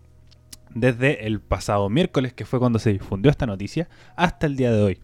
[0.74, 4.82] desde el pasado miércoles, que fue cuando se difundió esta noticia, hasta el día de
[4.82, 5.00] hoy.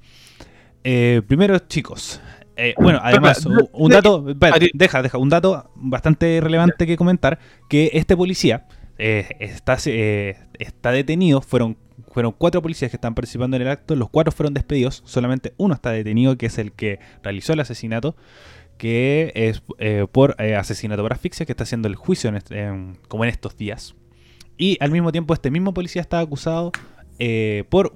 [0.83, 2.21] Eh, primero, chicos.
[2.57, 4.21] eh, bueno, además, un- dato,
[4.73, 10.91] deja, deja, un dato bastante relevante que comentar, que este policía eh, está, eh, está
[10.91, 11.77] detenido, fueron,
[12.11, 15.73] fueron cuatro policías que están participando en el acto, los cuatro fueron despedidos, solamente uno
[15.73, 18.15] está detenido, que es el que realizó el asesinato,
[18.77, 19.61] que es
[20.13, 22.71] por asesinato por asfixia, que está haciendo el juicio en este-
[23.09, 23.95] como en estos días.
[24.57, 26.71] Y al mismo tiempo este mismo policía estaba acusado
[27.19, 27.93] eh, por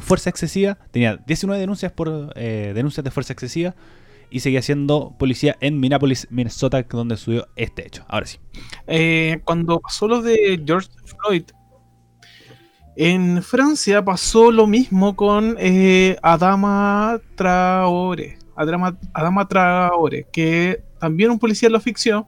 [0.00, 0.78] fuerza excesiva.
[0.90, 3.74] Tenía 19 denuncias por eh, denuncias de fuerza excesiva
[4.30, 8.04] y seguía siendo policía en Minneapolis, Minnesota, donde sucedió este hecho.
[8.08, 8.38] Ahora sí.
[8.86, 11.44] Eh, cuando pasó lo de George Floyd,
[12.96, 18.38] en Francia pasó lo mismo con eh, Adama Traore.
[18.56, 22.26] Adama Traore, que también un policía lo asfixió,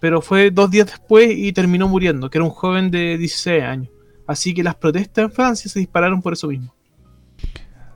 [0.00, 3.90] pero fue dos días después y terminó muriendo, que era un joven de 16 años.
[4.26, 6.74] Así que las protestas en Francia se dispararon por eso mismo.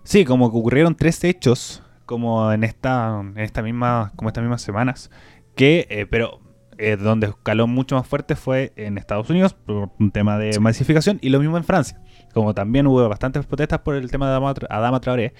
[0.02, 4.62] Sí, como que ocurrieron tres hechos como en esta, en esta misma, como estas mismas
[4.62, 5.10] semanas,
[5.54, 6.40] que, eh, pero
[6.76, 11.18] eh, donde escaló mucho más fuerte fue en Estados Unidos por un tema de masificación
[11.22, 12.00] y lo mismo en Francia,
[12.32, 15.34] como también hubo bastantes protestas por el tema de Adama, Adama Traoré,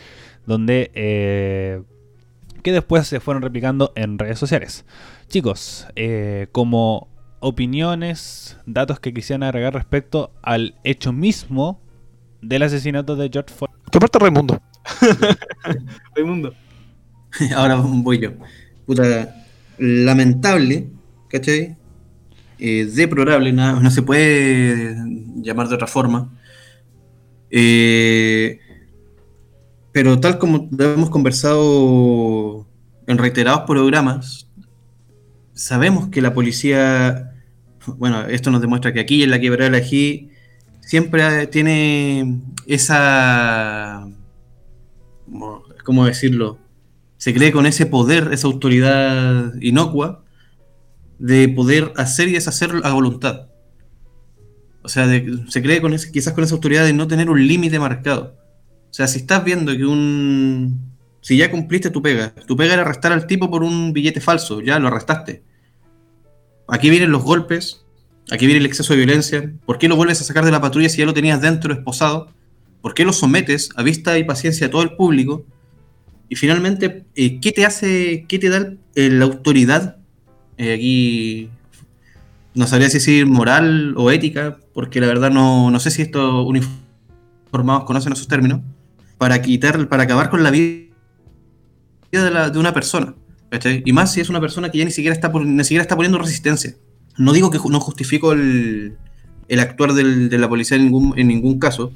[0.46, 1.82] donde eh,
[2.62, 4.86] que después se fueron replicando en redes sociales.
[5.28, 7.08] Chicos, eh, como
[7.40, 11.80] opiniones, datos que quisieran agregar respecto al hecho mismo
[12.40, 13.72] del asesinato de George Floyd.
[13.90, 14.60] ¿Qué parte Raimundo?
[16.16, 16.54] Raimundo.
[17.56, 18.32] Ahora voy yo.
[18.86, 19.44] Puta,
[19.78, 20.88] lamentable,
[21.28, 21.76] ¿cachai?
[22.58, 24.96] Eh, deplorable, nada- no se puede
[25.42, 26.30] llamar de otra forma.
[27.50, 28.58] Eh,
[29.92, 32.66] pero tal como hemos conversado
[33.06, 34.48] en reiterados programas,
[35.54, 37.32] sabemos que la policía,
[37.96, 39.86] bueno, esto nos demuestra que aquí en la quebrada de la
[40.80, 44.06] siempre tiene esa,
[45.84, 46.58] ¿cómo decirlo?
[47.16, 50.24] Se cree con ese poder, esa autoridad inocua
[51.18, 53.46] de poder hacer y deshacer a voluntad.
[54.82, 57.46] O sea, de- se cree con ese, quizás con esa autoridad de no tener un
[57.46, 58.36] límite marcado.
[58.90, 60.93] O sea, si estás viendo que un...
[61.24, 64.60] Si ya cumpliste tu pega, tu pega era arrestar al tipo por un billete falso,
[64.60, 65.42] ya lo arrestaste.
[66.68, 67.86] Aquí vienen los golpes,
[68.30, 69.50] aquí viene el exceso de violencia.
[69.64, 72.28] ¿Por qué lo vuelves a sacar de la patrulla si ya lo tenías dentro esposado?
[72.82, 75.46] ¿Por qué lo sometes a vista y paciencia a todo el público?
[76.28, 79.96] Y finalmente, eh, ¿qué te hace, qué te da la autoridad?
[80.58, 81.48] Eh, aquí
[82.52, 87.84] no sabría decir moral o ética, porque la verdad no, no sé si estos uniformados
[87.84, 88.60] conocen esos términos,
[89.16, 90.84] para quitar, para acabar con la vida
[92.22, 93.14] de, la- de una persona.
[93.50, 93.82] ¿cachai?
[93.84, 96.18] Y más si es una persona que ya ni siquiera está, ni siquiera está poniendo
[96.18, 96.74] resistencia.
[97.16, 98.96] No digo que no justifico el,
[99.48, 101.92] el actuar del- de la policía en ningún, en ningún caso,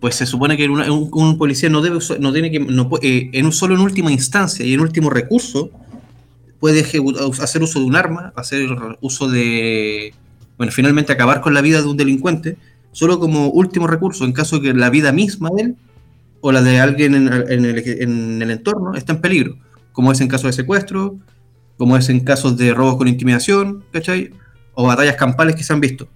[0.00, 3.30] pues se supone que una- un, un policía no debe no tiene que no eh,
[3.32, 5.70] en un solo en última instancia y en último recurso
[6.58, 6.80] puede
[7.42, 8.66] hacer uso de un arma hacer
[9.02, 10.14] uso de
[10.56, 12.56] bueno finalmente acabar con la vida de un delincuente
[12.92, 15.76] solo como último recurso en caso de que la vida misma de él
[16.40, 19.58] o la de alguien en, el, en el entorno está en peligro
[19.92, 21.18] como es en caso de secuestro
[21.80, 24.34] como es en casos de robos con intimidación, ¿cachai?
[24.74, 26.10] O batallas campales que se han visto.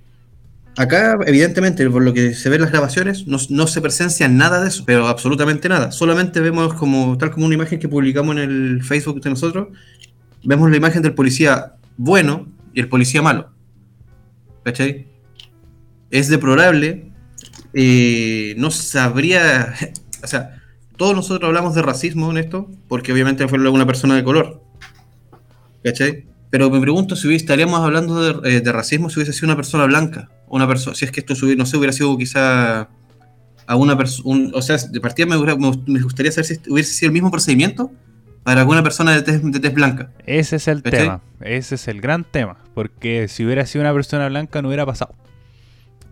[0.77, 4.61] Acá, evidentemente, por lo que se ve en las grabaciones, no, no se presencia nada
[4.61, 5.91] de eso, pero absolutamente nada.
[5.91, 9.69] Solamente vemos como, tal como una imagen que publicamos en el Facebook de nosotros,
[10.45, 13.49] vemos la imagen del policía bueno y el policía malo.
[14.65, 15.07] ¿Cachai?
[16.11, 17.11] Es deplorable.
[17.73, 19.73] eh, no sabría.
[20.25, 20.61] O sea,
[20.97, 24.63] todos nosotros hablamos de racismo en esto, porque obviamente fue una persona de color.
[25.83, 26.27] ¿Cachai?
[26.51, 29.85] Pero me pregunto si estaríamos hablando de, eh, de racismo si hubiese sido una persona
[29.87, 30.31] blanca.
[30.49, 32.89] Una persona, si es que esto hubiera- no sé, hubiera sido quizá
[33.67, 34.51] a una persona.
[34.55, 37.91] O sea, de partida me, gustaría saber si hubiese sido el mismo procedimiento
[38.45, 40.11] para alguna persona de tez, de tez blanca.
[40.27, 41.01] Ese es el ¿Cachai?
[41.01, 41.23] tema.
[41.41, 42.59] Ese es el gran tema.
[42.75, 45.15] Porque si hubiera sido una persona blanca, no hubiera pasado.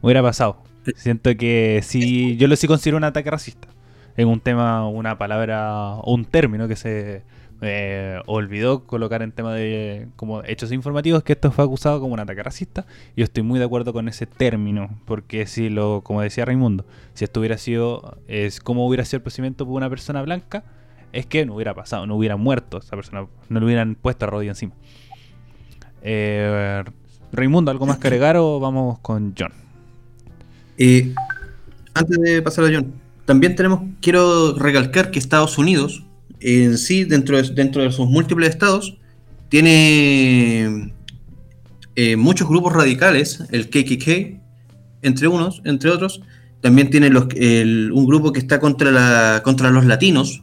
[0.00, 0.64] Hubiera pasado.
[0.96, 3.68] Siento que si yo lo sí considero un ataque racista.
[4.16, 7.22] En un tema, una palabra o un término que se
[7.64, 12.20] eh, olvidó colocar en tema de como hechos informativos, que esto fue acusado como un
[12.20, 12.86] ataque racista.
[13.16, 14.98] Yo estoy muy de acuerdo con ese término.
[15.06, 19.22] Porque si lo, como decía Raimundo, si esto hubiera sido, es como hubiera sido el
[19.22, 20.64] procedimiento por una persona blanca,
[21.12, 24.30] es que no hubiera pasado, no hubiera muerto esa persona, no le hubieran puesto a
[24.30, 24.72] rodilla encima.
[26.02, 26.82] Eh,
[27.32, 29.52] Raimundo, ¿algo más que agregar o vamos con John?
[30.78, 31.14] Eh,
[31.94, 32.92] antes de pasar a John,
[33.32, 36.04] también tenemos, quiero recalcar que Estados Unidos,
[36.40, 38.98] en sí, dentro de, dentro de sus múltiples estados,
[39.48, 40.92] tiene
[41.96, 44.38] eh, muchos grupos radicales, el KKK,
[45.00, 46.20] entre unos, entre otros.
[46.60, 50.42] También tiene un grupo que está contra, la, contra los latinos.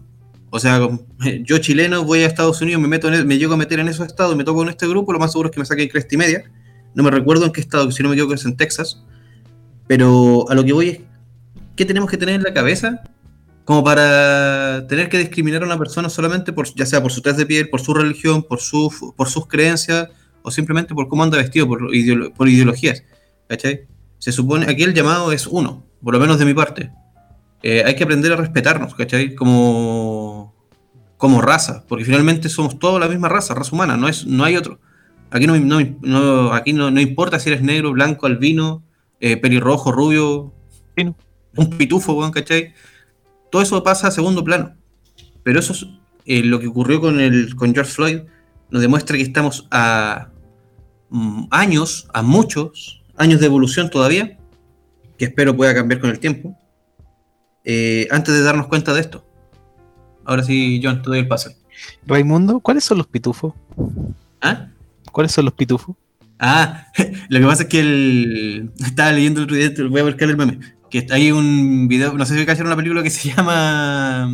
[0.50, 0.80] O sea,
[1.44, 3.88] yo chileno voy a Estados Unidos, me meto en el- me llego a meter en
[3.88, 6.16] esos estados, me toco en este grupo, lo más seguro es que me saquen cresta
[6.16, 6.44] y media.
[6.96, 9.04] No me recuerdo en qué estado, si no me equivoco es en Texas.
[9.86, 11.00] Pero a lo que voy es,
[11.80, 13.02] ¿qué tenemos que tener en la cabeza
[13.64, 17.38] como para tener que discriminar a una persona solamente por, ya sea por su tez
[17.38, 20.10] de piel, por su religión, por, su, por sus creencias
[20.42, 21.80] o simplemente por cómo anda vestido, por,
[22.36, 23.04] por ideologías?
[23.48, 23.88] ¿Cachai?
[24.18, 26.92] Se supone, aquí el llamado es uno, por lo menos de mi parte.
[27.64, 29.34] Eh, hay que aprender a respetarnos, ¿cachai?
[29.36, 30.54] Como,
[31.16, 34.58] como raza, porque finalmente somos todos la misma raza, raza humana, no, es, no hay
[34.58, 34.80] otro.
[35.32, 35.56] Aquí no,
[36.02, 38.84] no- aquí no, no importa si eres negro, blanco, albino,
[39.22, 40.54] eh, pelirrojo, rubio.
[41.56, 42.74] Un pitufo, weón, ¿cachai?
[43.52, 44.76] Todo eso pasa a segundo plano.
[45.44, 45.88] Pero eso es
[46.26, 48.20] eh, lo que ocurrió con, el, con George Floyd,
[48.70, 50.30] nos demuestra que estamos a
[51.10, 54.38] mm, años, a muchos años de evolución todavía,
[55.18, 56.58] que espero pueda cambiar con el tiempo,
[57.66, 59.26] eh, antes de darnos cuenta de esto.
[60.24, 61.58] Ahora sí, John, te doy el pase.
[62.06, 63.54] Raimundo, ¿cuáles son los pitufos?
[64.42, 64.68] ¿Ah?
[65.12, 65.96] ¿Cuáles son los pitufos?
[66.38, 66.86] Ah,
[67.30, 68.72] lo que pasa es que el...
[68.80, 70.60] estaba leyendo el otro día, voy a buscar el meme.
[70.90, 74.30] Que hay un video, no sé si cacharon una película que se llama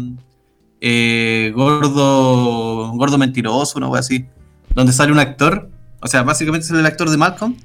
[0.82, 4.26] eh, Gordo Gordo Mentiroso, una wea así.
[4.74, 5.70] Donde sale un actor,
[6.02, 7.56] o sea, básicamente sale el actor de Malcolm.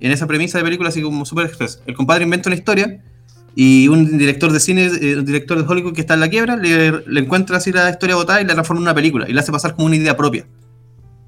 [0.00, 3.02] En esa premisa de película, así como Super Express, el compadre inventa una historia
[3.56, 6.56] y un director de cine, eh, un director de Hollywood que está en la quiebra,
[6.56, 9.50] le, encuentra así la historia botada y la transforma en una película y la hace
[9.50, 10.46] pasar como una idea propia.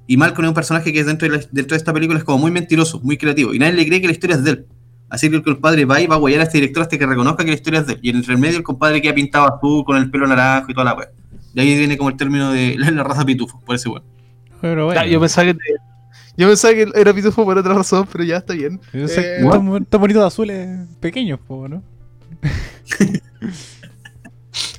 [0.07, 2.51] Y Malcolm es un personaje que dentro de, dentro de esta película es como muy
[2.51, 3.53] mentiroso, muy creativo.
[3.53, 4.65] Y nadie le cree que la historia es de él.
[5.11, 7.43] Así que el compadre va y va a guayar a este director hasta que reconozca
[7.43, 7.99] que la historia es de él.
[8.01, 10.85] Y en el medio el compadre queda pintado azul con el pelo naranjo y toda
[10.85, 11.09] la wea.
[11.53, 14.03] De ahí viene como el término de la, raza pitufo, por ese weón.
[14.61, 15.57] Pero bueno, yo pensaba que
[16.37, 18.79] yo pensaba que era pitufo por otra razón, pero ya está bien.
[18.93, 19.45] yo sé Eh,
[19.81, 21.83] estos bonitos azules pequeños, po, ¿no?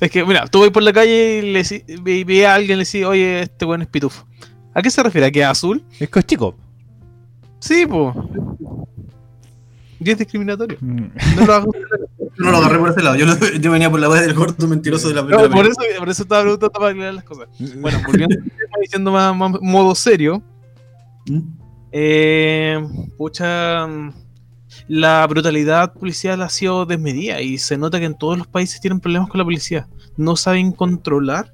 [0.01, 1.63] Es que, mira, tú vas por la calle y le
[2.01, 4.25] ve, ve a alguien y le decís, oye, este weón es pitufo.
[4.73, 5.27] ¿A qué se refiere?
[5.27, 5.83] ¿A que es azul?
[5.99, 6.55] Es que es chico.
[7.59, 8.87] Sí, po.
[10.03, 10.77] Y es discriminatorio.
[10.81, 11.05] Mm.
[11.37, 11.71] No lo hago.
[11.73, 13.15] Yo no lo agarré por ese lado.
[13.15, 15.49] Yo, lo- yo venía por la wea del gordo mentiroso de la No, película.
[15.55, 17.47] por, eso, por eso estaba preguntando para aclarar las cosas.
[17.77, 18.35] Bueno, volviendo
[18.81, 20.43] diciendo más, más modo serio.
[21.27, 21.39] ¿Mm?
[21.91, 22.85] Eh,
[23.17, 24.13] pucha, mm,
[24.87, 28.99] la brutalidad policial ha sido desmedida y se nota que en todos los países tienen
[28.99, 29.87] problemas con la policía.
[30.17, 31.53] No saben controlar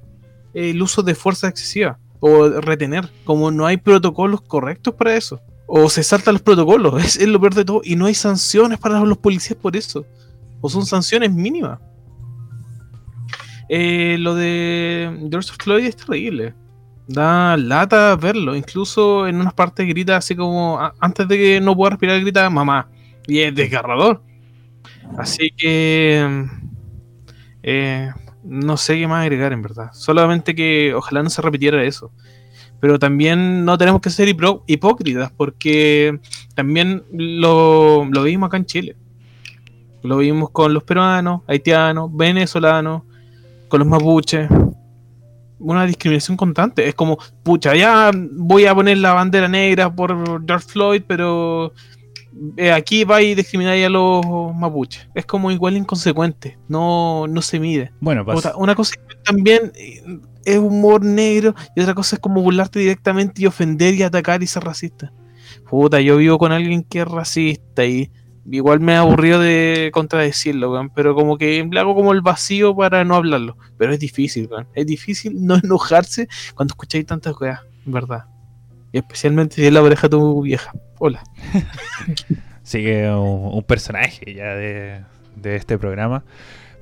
[0.54, 5.40] el uso de fuerza excesiva o retener, como no hay protocolos correctos para eso.
[5.72, 8.98] O se saltan los protocolos, es, lo peor de todo, y no hay sanciones para
[9.00, 10.04] los policías por eso.
[10.60, 11.78] O son sanciones mínimas.
[13.68, 16.54] Eh, lo de George Floyd es terrible.
[17.06, 18.56] Da lata verlo.
[18.56, 22.88] Incluso en unas partes grita así como antes de que no pueda respirar grita mamá.
[23.28, 24.24] Y es desgarrador.
[25.16, 26.46] Así que
[27.62, 28.10] eh,
[28.42, 29.90] no sé qué más agregar en verdad.
[29.92, 32.10] Solamente que ojalá no se repitiera eso.
[32.80, 36.18] Pero también no tenemos que ser hipócritas porque
[36.54, 38.96] también lo, lo vimos acá en Chile.
[40.02, 43.02] Lo vimos con los peruanos, haitianos, venezolanos,
[43.68, 44.48] con los mapuches.
[45.58, 46.88] una discriminación constante.
[46.88, 50.16] Es como, pucha, ya voy a poner la bandera negra por
[50.46, 51.74] George Floyd, pero
[52.56, 54.24] eh, aquí va y discriminar a los
[54.56, 55.06] mapuches.
[55.14, 57.92] Es como igual inconsecuente, no, no se mide.
[58.00, 59.70] Bueno, pues, Otra- una cosa que también
[60.44, 64.46] es humor negro y otra cosa es como burlarte directamente y ofender y atacar y
[64.46, 65.12] ser racista.
[65.68, 68.10] Puta, yo vivo con alguien que es racista y
[68.50, 72.74] igual me he aburrido de contradecirlo, weón, pero como que le hago como el vacío
[72.74, 73.56] para no hablarlo.
[73.78, 74.68] Pero es difícil, weón.
[74.74, 78.24] Es difícil no enojarse cuando escucháis tantas en verdad.
[78.92, 80.72] Y especialmente si es la oreja de tu vieja.
[80.98, 81.22] Hola.
[82.62, 85.04] sí que un, un personaje ya de,
[85.36, 86.24] de este programa.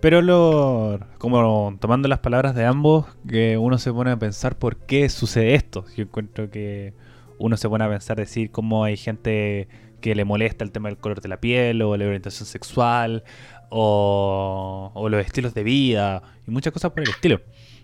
[0.01, 4.77] Pero lo, como tomando las palabras de ambos, que uno se pone a pensar por
[4.77, 5.85] qué sucede esto.
[5.97, 6.95] Yo encuentro que
[7.39, 9.69] uno se pone a pensar, decir cómo hay gente
[10.01, 13.25] que le molesta el tema del color de la piel o la orientación sexual
[13.71, 17.41] o, los estilos de vida y muchas cosas por el estilo.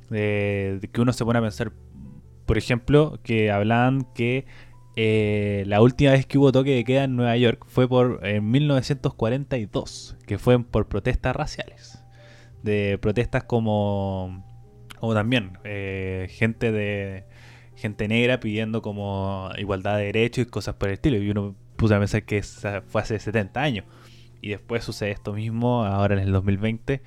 [0.09, 1.73] De que uno se pone a pensar,
[2.47, 4.47] por ejemplo, que hablaban que
[4.95, 8.49] eh, la última vez que hubo toque de queda en Nueva York fue por en
[8.49, 12.03] 1942, que fue por protestas raciales.
[12.65, 14.43] De protestas como,
[14.99, 17.27] como también eh, gente de
[17.77, 21.19] gente negra pidiendo como igualdad de derechos y cosas por el estilo.
[21.19, 23.85] Y uno puso a pensar que fue hace 70 años.
[24.41, 27.03] Y después sucede esto mismo, ahora en el 2020.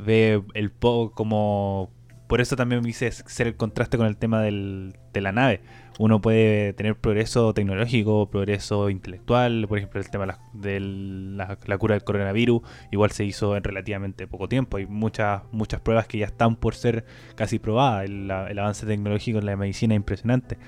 [0.00, 1.90] Ve el poco como...
[2.28, 5.60] Por eso también me hice ser el contraste con el tema del, de la nave.
[5.98, 12.04] Uno puede tener progreso tecnológico, progreso intelectual, por ejemplo, el tema de la, cura del
[12.04, 14.78] coronavirus, igual se hizo en relativamente poco tiempo.
[14.78, 18.06] Hay muchas, muchas pruebas que ya están por ser casi probadas.
[18.06, 20.58] El, el avance tecnológico en la medicina es impresionante.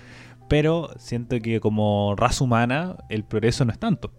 [0.49, 4.13] Pero siento que como raza humana el progreso no es tanto.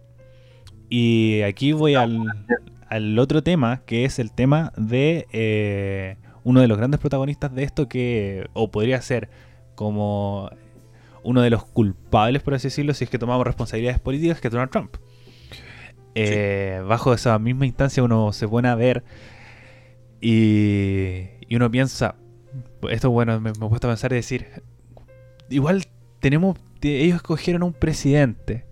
[0.89, 2.25] Y aquí voy al,
[2.89, 7.63] al otro tema, que es el tema de eh, uno de los grandes protagonistas de
[7.63, 9.29] esto, que o podría ser
[9.75, 10.49] como
[11.25, 14.51] uno de los culpables, por así decirlo, si es que tomamos responsabilidades políticas, que es
[14.51, 14.95] Donald Trump.
[16.13, 16.87] Eh, sí.
[16.87, 19.03] Bajo esa misma instancia uno se pone a ver
[20.21, 22.15] y, y uno piensa,
[22.89, 24.47] esto bueno, me, me he puesto a pensar y decir,
[25.49, 25.83] igual
[26.19, 28.65] tenemos, ellos escogieron un presidente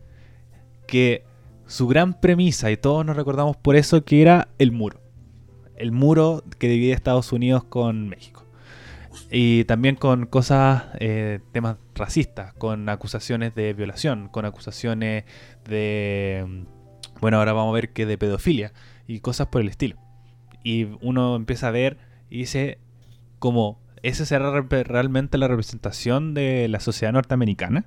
[0.88, 1.26] que
[1.66, 5.02] su gran premisa, y todos nos recordamos por eso, que era el muro.
[5.76, 8.46] El muro que divide Estados Unidos con México.
[9.32, 15.26] Y también con cosas, eh, temas racistas, con acusaciones de violación, con acusaciones
[15.68, 16.66] de,
[17.22, 18.74] bueno, ahora vamos a ver que de pedofilia
[19.08, 19.98] y cosas por el estilo.
[20.64, 21.98] Y uno empieza a ver
[22.30, 22.80] y dice,
[23.40, 27.86] como, ¿esa será realmente la representación de la sociedad norteamericana?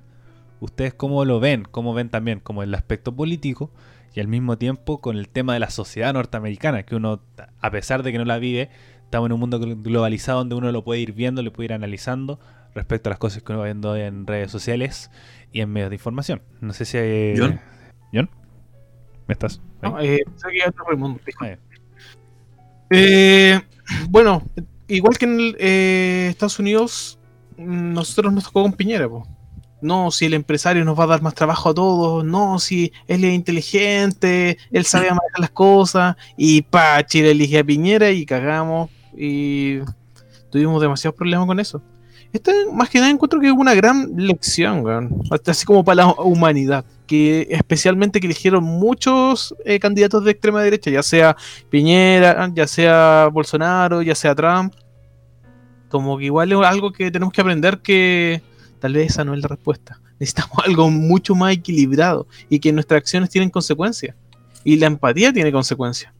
[0.59, 1.63] ¿Ustedes cómo lo ven?
[1.69, 3.71] ¿Cómo ven también como el aspecto político
[4.13, 6.83] y al mismo tiempo con el tema de la sociedad norteamericana?
[6.83, 7.21] Que uno,
[7.59, 8.69] a pesar de que no la vive,
[9.03, 12.39] estamos en un mundo globalizado donde uno lo puede ir viendo, lo puede ir analizando
[12.75, 15.09] respecto a las cosas que uno va viendo en redes sociales
[15.51, 16.41] y en medios de información.
[16.61, 17.37] No sé si hay...
[17.37, 17.59] ¿John?
[18.13, 18.29] ¿John?
[19.27, 19.61] ¿Me estás?
[19.81, 20.23] No, eh,
[20.87, 21.19] Raimundo,
[22.89, 23.59] eh,
[24.09, 24.43] bueno,
[24.87, 27.19] igual que en el, eh, Estados Unidos,
[27.57, 29.27] nosotros nos tocó con Piñera, po.
[29.79, 32.25] No, si el empresario nos va a dar más trabajo a todos.
[32.25, 36.15] No, si él es inteligente, él sabe manejar las cosas.
[36.35, 38.89] Y pa, Chile elige a Piñera y cagamos.
[39.15, 39.79] Y
[40.51, 41.83] tuvimos demasiados problemas con eso.
[42.33, 45.21] Esto más que nada encuentro que es una gran lección, weón.
[45.45, 46.85] Así como para la humanidad.
[47.05, 51.37] Que especialmente que eligieron muchos eh, candidatos de extrema derecha, ya sea
[51.69, 54.73] Piñera, ya sea Bolsonaro, ya sea Trump.
[55.89, 58.41] Como que igual es algo que tenemos que aprender que
[58.79, 60.01] tal vez esa no es la respuesta.
[60.19, 64.15] Necesitamos algo mucho más equilibrado y que nuestras acciones tienen consecuencias.
[64.65, 66.11] Y la empatía tiene consecuencias.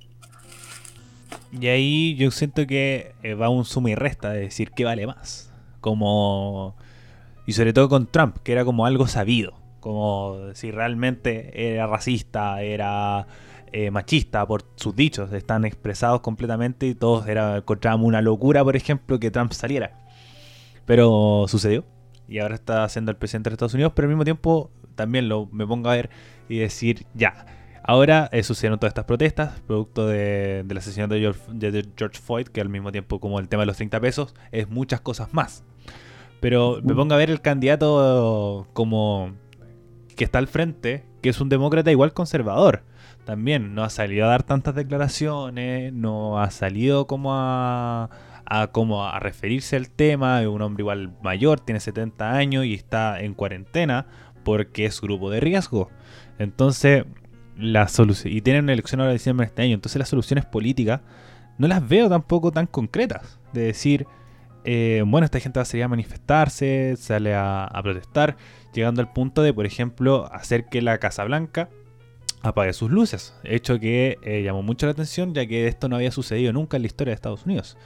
[1.60, 5.08] Y ahí yo siento que eh, va un suma y resta de decir qué vale
[5.08, 5.47] más.
[5.82, 6.76] Como.
[7.46, 9.54] Y sobre todo con Trump, que era como algo sabido.
[9.80, 13.28] Como si realmente era racista, era
[13.72, 15.32] eh, machista por sus dichos.
[15.34, 19.92] Están expresados completamente y todos era, encontrábamos una locura, por ejemplo, que Trump saliera.
[20.86, 21.86] Pero sucedió
[22.28, 25.48] y ahora está siendo el presidente de Estados Unidos, pero al mismo tiempo también lo,
[25.48, 26.10] me pongo a ver
[26.50, 27.46] y decir, ya,
[27.88, 32.48] ahora eh, sucedieron todas estas protestas, producto de, del asesinato de George, de George, Floyd,
[32.48, 35.64] que al mismo tiempo como el tema de los 30 pesos, es muchas cosas más.
[36.40, 39.32] Pero me pongo a ver el candidato como
[40.16, 42.84] que está al frente, que es un demócrata igual conservador.
[43.26, 48.10] También no ha salido a dar tantas declaraciones, no ha salido como a,
[48.46, 50.42] a, como a referirse al tema.
[50.42, 54.06] Es un hombre igual mayor, tiene 70 años y está en cuarentena
[54.44, 55.90] porque es grupo de riesgo.
[56.40, 57.06] Entonces,
[57.58, 58.34] la solución.
[58.34, 59.74] Y tienen una elección ahora de diciembre de este año.
[59.74, 61.02] Entonces, las soluciones políticas
[61.58, 63.40] no las veo tampoco tan concretas.
[63.54, 64.06] De decir,
[64.64, 68.38] eh, bueno, esta gente va a salir a manifestarse, sale a, a protestar,
[68.74, 71.70] llegando al punto de, por ejemplo, hacer que la Casa Blanca
[72.42, 73.34] apague sus luces.
[73.44, 76.84] Hecho que eh, llamó mucho la atención, ya que esto no había sucedido nunca en
[76.84, 77.78] la historia de Estados Unidos.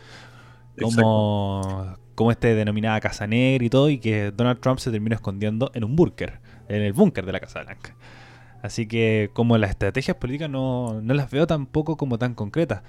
[0.80, 5.70] Como, como este denominada Casa Negra y todo, y que Donald Trump se terminó escondiendo
[5.74, 7.96] en un búnker, en el búnker de la Casa Blanca.
[8.62, 12.82] Así que como las estrategias políticas no, no las veo tampoco como tan concretas.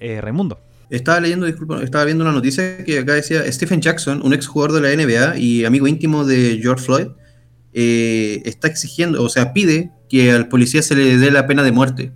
[0.00, 0.60] Eh, Raimundo.
[0.90, 4.80] Estaba leyendo, disculpa, estaba viendo una noticia que acá decía Stephen Jackson, un ex jugador
[4.80, 7.08] de la NBA y amigo íntimo de George Floyd,
[7.74, 11.72] eh, está exigiendo, o sea, pide que al policía se le dé la pena de
[11.72, 12.12] muerte.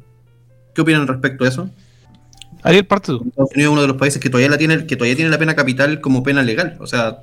[0.75, 1.71] ¿Qué opinan respecto a eso?
[2.63, 3.25] Ariel, parte tú.
[3.27, 5.39] Estados Unidos es uno de los países que todavía la tiene, que todavía tiene la
[5.39, 7.19] pena capital como pena legal, o sea,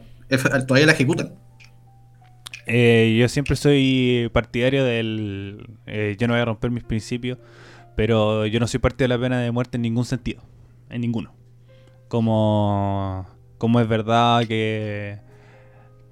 [0.68, 1.34] todavía la ejecutan.
[2.72, 5.68] Eh, yo siempre soy partidario del...
[5.88, 7.40] eh, yo no voy a romper mis principios,
[7.96, 10.44] pero yo no soy partidario de la pena de muerte en ningún sentido.
[10.92, 11.34] En ninguno.
[12.10, 15.18] Como, como es verdad que,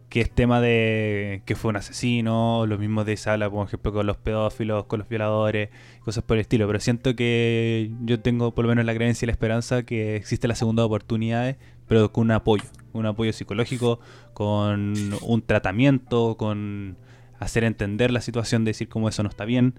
[0.10, 4.08] que es tema de que fue un asesino, lo mismo de sala, por ejemplo, con
[4.08, 5.70] los pedófilos, con los violadores,
[6.04, 6.66] cosas por el estilo.
[6.66, 10.48] Pero siento que yo tengo por lo menos la creencia y la esperanza que existe
[10.48, 11.56] la segunda oportunidad,
[11.88, 12.66] pero con un apoyo,
[13.00, 14.00] un apoyo psicológico,
[14.34, 16.98] con un tratamiento, con
[17.40, 19.76] hacer entender la situación, de decir cómo eso no está bien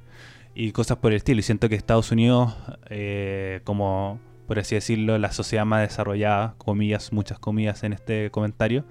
[0.55, 1.41] y cosas por el estilo.
[1.41, 2.55] Y siento que Estados Unidos,
[2.91, 8.87] eh, como por así decirlo, la sociedad más desarrollada, comillas, muchas comillas en este comentario,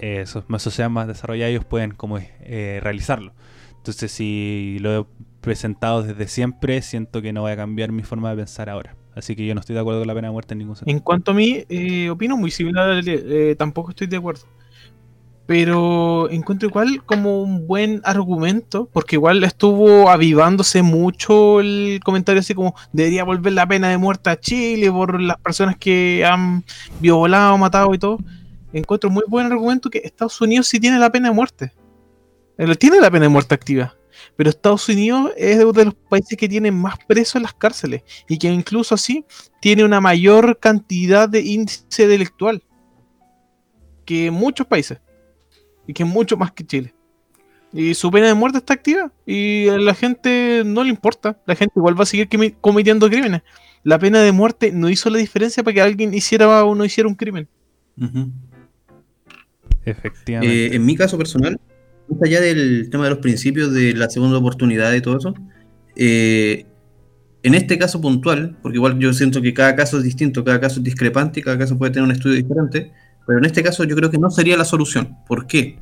[0.00, 3.32] eh, sociedades más desarrolladas ellos pueden como eh, realizarlo.
[3.76, 5.06] Entonces si lo he
[5.40, 8.96] presentado desde siempre, siento que no voy a cambiar mi forma de pensar ahora.
[9.18, 10.96] Así que yo no estoy de acuerdo con la pena de muerte en ningún sentido.
[10.96, 14.42] En cuanto a mí, eh, opino muy similar, eh, tampoco estoy de acuerdo.
[15.44, 22.54] Pero encuentro igual como un buen argumento, porque igual estuvo avivándose mucho el comentario así
[22.54, 26.64] como debería volver la pena de muerte a Chile por las personas que han
[27.00, 28.18] violado, matado y todo.
[28.72, 31.72] Encuentro muy buen argumento que Estados Unidos sí tiene la pena de muerte.
[32.56, 33.97] Él tiene la pena de muerte activa.
[34.36, 38.02] Pero Estados Unidos es uno de los países que tiene más presos en las cárceles
[38.28, 39.24] y que incluso así
[39.60, 42.62] tiene una mayor cantidad de índice delictual
[44.04, 44.98] que muchos países
[45.86, 46.94] y que mucho más que Chile.
[47.72, 51.38] Y su pena de muerte está activa y a la gente no le importa.
[51.44, 52.28] La gente igual va a seguir
[52.60, 53.42] cometiendo crímenes.
[53.82, 57.08] La pena de muerte no hizo la diferencia para que alguien hiciera o no hiciera
[57.08, 57.48] un crimen.
[59.84, 60.66] Efectivamente.
[60.66, 61.60] Eh, en mi caso personal,
[62.08, 65.34] más allá del tema de los principios de la segunda oportunidad y todo eso,
[65.96, 66.66] eh,
[67.42, 70.80] en este caso puntual, porque igual yo siento que cada caso es distinto, cada caso
[70.80, 72.92] es discrepante cada caso puede tener un estudio diferente,
[73.26, 75.16] pero en este caso yo creo que no sería la solución.
[75.26, 75.78] ¿Por qué?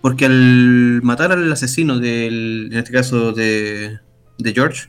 [0.00, 3.98] Porque al matar al asesino del, en este caso de,
[4.38, 4.88] de George,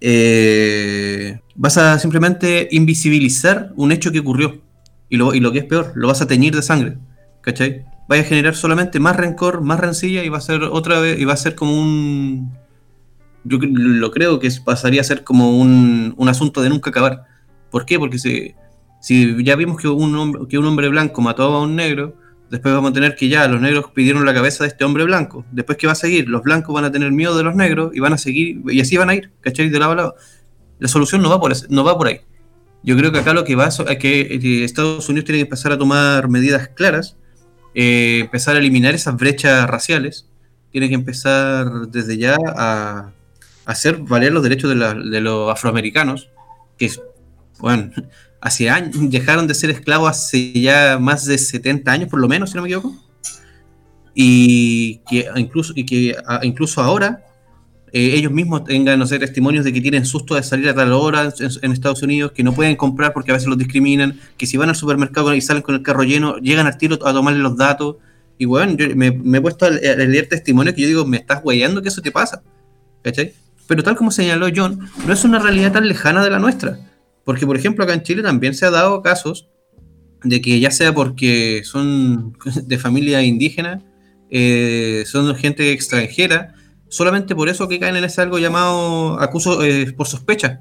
[0.00, 4.62] eh, vas a simplemente invisibilizar un hecho que ocurrió.
[5.08, 6.98] Y lo, y lo que es peor, lo vas a teñir de sangre.
[7.42, 7.84] ¿Cachai?
[8.08, 11.24] Vaya a generar solamente más rencor, más rencilla y va a ser otra vez, y
[11.24, 12.52] va a ser como un.
[13.44, 17.24] Yo lo creo que pasaría a ser como un, un asunto de nunca acabar.
[17.70, 17.98] ¿Por qué?
[17.98, 18.54] Porque si,
[19.00, 22.16] si ya vimos que un, hombre, que un hombre blanco mató a un negro,
[22.50, 25.44] después vamos a tener que ya los negros pidieron la cabeza de este hombre blanco.
[25.52, 26.28] Después, ¿qué va a seguir?
[26.28, 28.96] Los blancos van a tener miedo de los negros y van a seguir, y así
[28.96, 29.68] van a ir, ¿cachai?
[29.68, 30.16] De lado a lado.
[30.78, 32.20] La solución no va por, no va por ahí.
[32.82, 35.72] Yo creo que acá lo que va es que eh, Estados Unidos tiene que empezar
[35.72, 37.16] a tomar medidas claras,
[37.76, 40.26] eh, empezar a eliminar esas brechas raciales,
[40.72, 43.12] tiene que empezar desde ya a,
[43.66, 46.28] a hacer valer los derechos de, la- de los afroamericanos,
[46.78, 46.90] que,
[47.60, 47.90] bueno,
[48.40, 52.50] hace años, dejaron de ser esclavos hace ya más de 70 años, por lo menos,
[52.50, 52.96] si no me equivoco,
[54.14, 57.22] y que incluso, y que incluso ahora
[57.96, 60.92] eh, ellos mismos tengan, no sé, testimonios de que tienen susto de salir a tal
[60.92, 61.32] hora
[61.62, 64.68] en, Estados Unidos, que no pueden comprar porque a veces los discriminan, que si van
[64.68, 67.96] al supermercado y salen con el carro lleno, llegan al tiro a tomarle los datos.
[68.36, 69.06] Y bueno, yo me,
[69.38, 72.42] he puesto a leer testimonios que yo digo, me estás guayando que eso te pasa.
[73.02, 73.32] ¿Cachai?
[73.66, 76.78] Pero tal como señaló John, no es una realidad tan lejana de la nuestra.
[77.24, 79.48] Porque, por ejemplo, acá en Chile también se ha dado casos
[80.22, 83.80] de que ya sea porque son de familia indígena,
[84.28, 86.56] eh, son gente extranjera,
[86.88, 90.60] solamente por eso que caen en ese algo llamado acuso eh, por sospecha.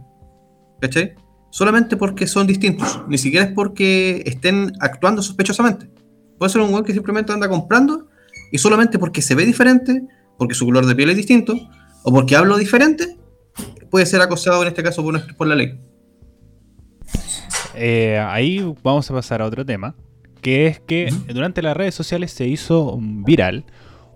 [0.82, 1.16] ¿Cachai?
[1.50, 3.02] Solamente porque son distintos.
[3.08, 5.90] Ni siquiera es porque estén actuando sospechosamente.
[6.38, 8.08] Puede ser un weón que simplemente anda comprando
[8.52, 10.04] y solamente porque se ve diferente,
[10.38, 11.56] porque su color de piel es distinto,
[12.04, 13.18] o porque hablo diferente,
[13.90, 15.80] puede ser acosado en este caso por, la ley.
[17.74, 19.96] Eh, ahí vamos a pasar a otro tema,
[20.42, 23.66] que es que durante las redes sociales se hizo viral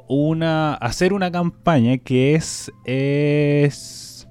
[0.09, 4.27] una hacer una campaña que es es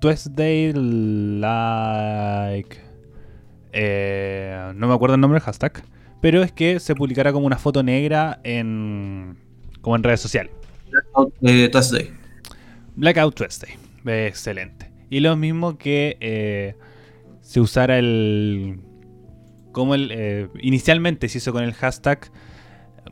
[0.00, 2.92] Tuesday like
[3.72, 5.82] eh, no me acuerdo el nombre del hashtag,
[6.20, 9.38] pero es que se publicará como una foto negra en
[9.80, 10.52] como en redes sociales.
[11.40, 12.10] Eh, Thursday.
[12.96, 13.72] Blackout Tuesday.
[14.04, 14.90] Excelente.
[15.08, 16.76] Y lo mismo que eh,
[17.40, 18.80] se usara el.
[19.72, 20.10] Como el.
[20.12, 22.30] eh, inicialmente se hizo con el hashtag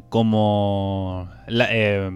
[0.08, 1.28] como.
[1.46, 2.10] la- eh,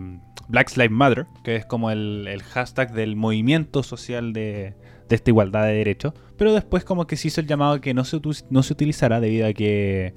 [0.47, 4.75] Black Lives Matter, que es como el, hashtag del movimiento social de,
[5.09, 6.13] de esta igualdad de derechos.
[6.37, 8.21] Pero después, como que se hizo el llamado que no se,
[8.51, 10.15] no se utilizará debido a que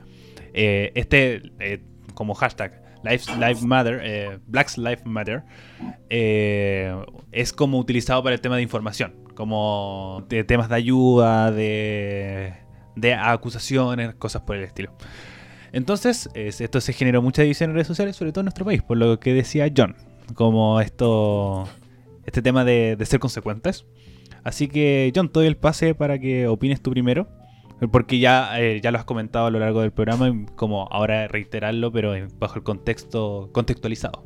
[0.54, 1.42] eh, este.
[1.60, 1.82] eh,
[2.14, 5.44] como hashtag Lives, Lives Matter, eh, Black Lives Matter,
[6.10, 12.54] es como utilizado para el tema de información, como de temas de ayuda, de,
[12.96, 14.92] de acusaciones, cosas por el estilo.
[15.78, 18.82] Entonces, es- esto se generó mucha división en redes sociales, sobre todo en nuestro país,
[18.82, 19.96] por lo que decía John,
[20.34, 21.68] como esto,
[22.26, 23.86] este tema de, ser consecuentes.
[24.44, 27.28] Así que, John, te doy el pase para que opines tú primero.
[27.92, 31.92] Porque ya, eh, ya lo has comentado a lo largo del programa, como ahora reiterarlo,
[31.92, 34.26] pero bajo el contexto contextualizado.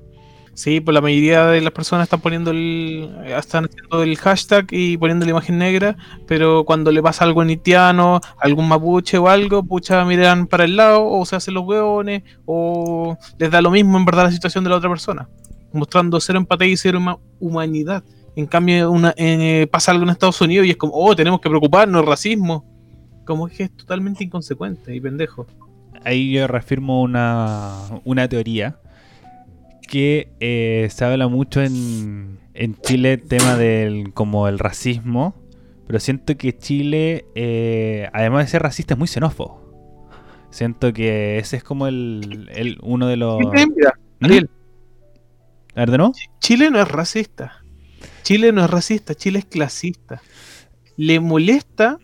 [0.53, 3.09] Sí, pues la mayoría de las personas están poniendo el.
[3.25, 5.95] están haciendo el hashtag y poniendo la imagen negra,
[6.27, 10.75] pero cuando le pasa algo en haitiano, algún mapuche o algo, pucha, miran para el
[10.75, 14.63] lado, o se hacen los hueones, o les da lo mismo en verdad la situación
[14.65, 15.29] de la otra persona,
[15.73, 18.03] mostrando cero empatía y cero huma- humanidad.
[18.35, 21.49] En cambio, una, eh, pasa algo en Estados Unidos y es como, oh, tenemos que
[21.49, 22.65] preocuparnos, racismo.
[23.25, 25.47] Como es que es totalmente inconsecuente y pendejo.
[26.03, 28.77] ahí yo reafirmo una, una teoría
[29.91, 35.35] que eh, se habla mucho en, en Chile tema del como el racismo
[35.85, 39.59] pero siento que Chile eh, además de ser racista es muy xenófobo
[40.49, 44.25] siento que ese es como el, el- uno de los ¿Mm?
[44.25, 44.49] Ariel,
[45.75, 47.63] A ver, de nuevo Chile no es racista.
[48.23, 50.21] Chile no es racista, Chile es clasista.
[50.95, 51.97] Le molesta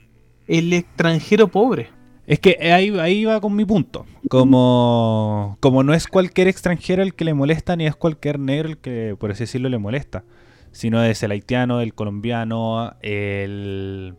[0.48, 1.90] el extranjero pobre.
[2.28, 4.06] Es que ahí, ahí va con mi punto.
[4.30, 8.78] Como, como no es cualquier extranjero el que le molesta, ni es cualquier negro el
[8.78, 10.26] que, por así decirlo, le molesta.
[10.74, 14.16] Sino es el haitiano, el colombiano, el,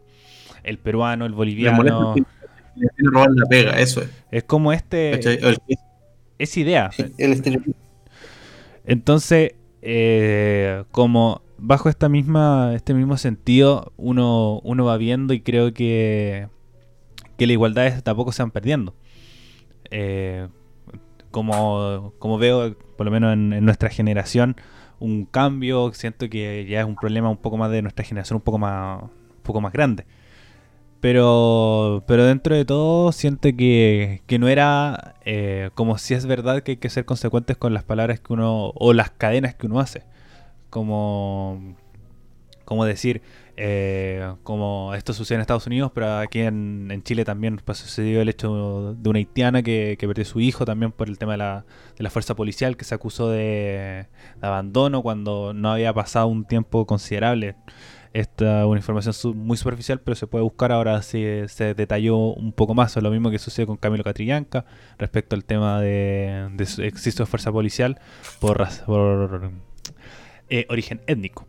[0.64, 2.14] el peruano, el boliviano.
[2.16, 4.08] le robar la pega, eso es.
[4.30, 5.20] Es como este,
[6.38, 6.90] es idea.
[7.18, 7.62] el.
[8.86, 9.52] Entonces,
[9.82, 16.48] eh, como bajo esta misma, este mismo sentido, uno, uno va viendo y creo que,
[17.38, 18.94] que las igualdades tampoco se van perdiendo.
[19.90, 20.48] Eh,
[21.30, 24.56] como, como veo, por lo menos en, nuestra generación,
[24.98, 28.42] un cambio, siento que ya es un problema un poco más de nuestra generación, un
[28.42, 30.04] poco más, un poco más grande.
[31.00, 36.62] Pero, pero dentro de todo siento que, que no era eh, como si es verdad
[36.64, 39.78] que hay que ser consecuentes con las palabras que uno o las cadenas que uno
[39.78, 40.02] hace.
[40.70, 41.76] Como,
[42.64, 43.22] como decir,
[43.60, 48.28] eh, como esto sucede en Estados Unidos, pero aquí en, Chile también pues, sucedió el
[48.28, 51.64] hecho de una haitiana que, perdió su hijo también por el tema de la,
[51.96, 54.06] de la fuerza policial que se acusó de,
[54.40, 57.56] abandono cuando no había pasado un tiempo considerable.
[58.12, 62.52] Esta es una información muy superficial, pero se puede buscar ahora si se detalló un
[62.52, 62.96] poco más.
[62.96, 64.66] Es lo mismo que sucede con Camilo Catrillanca
[64.98, 68.00] respecto al tema de, de existo de fuerza policial
[68.40, 68.66] por
[70.48, 71.46] eh, origen étnico.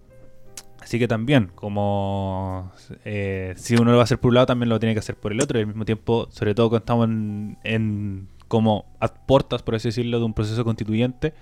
[0.81, 2.71] Así que también, como
[3.05, 5.15] eh, si uno lo va a hacer por un lado, también lo tiene que hacer
[5.15, 5.59] por el otro.
[5.59, 9.87] Y al mismo tiempo, sobre todo cuando estamos en, en como a portas, por así
[9.87, 11.33] decirlo, de un proceso constituyente,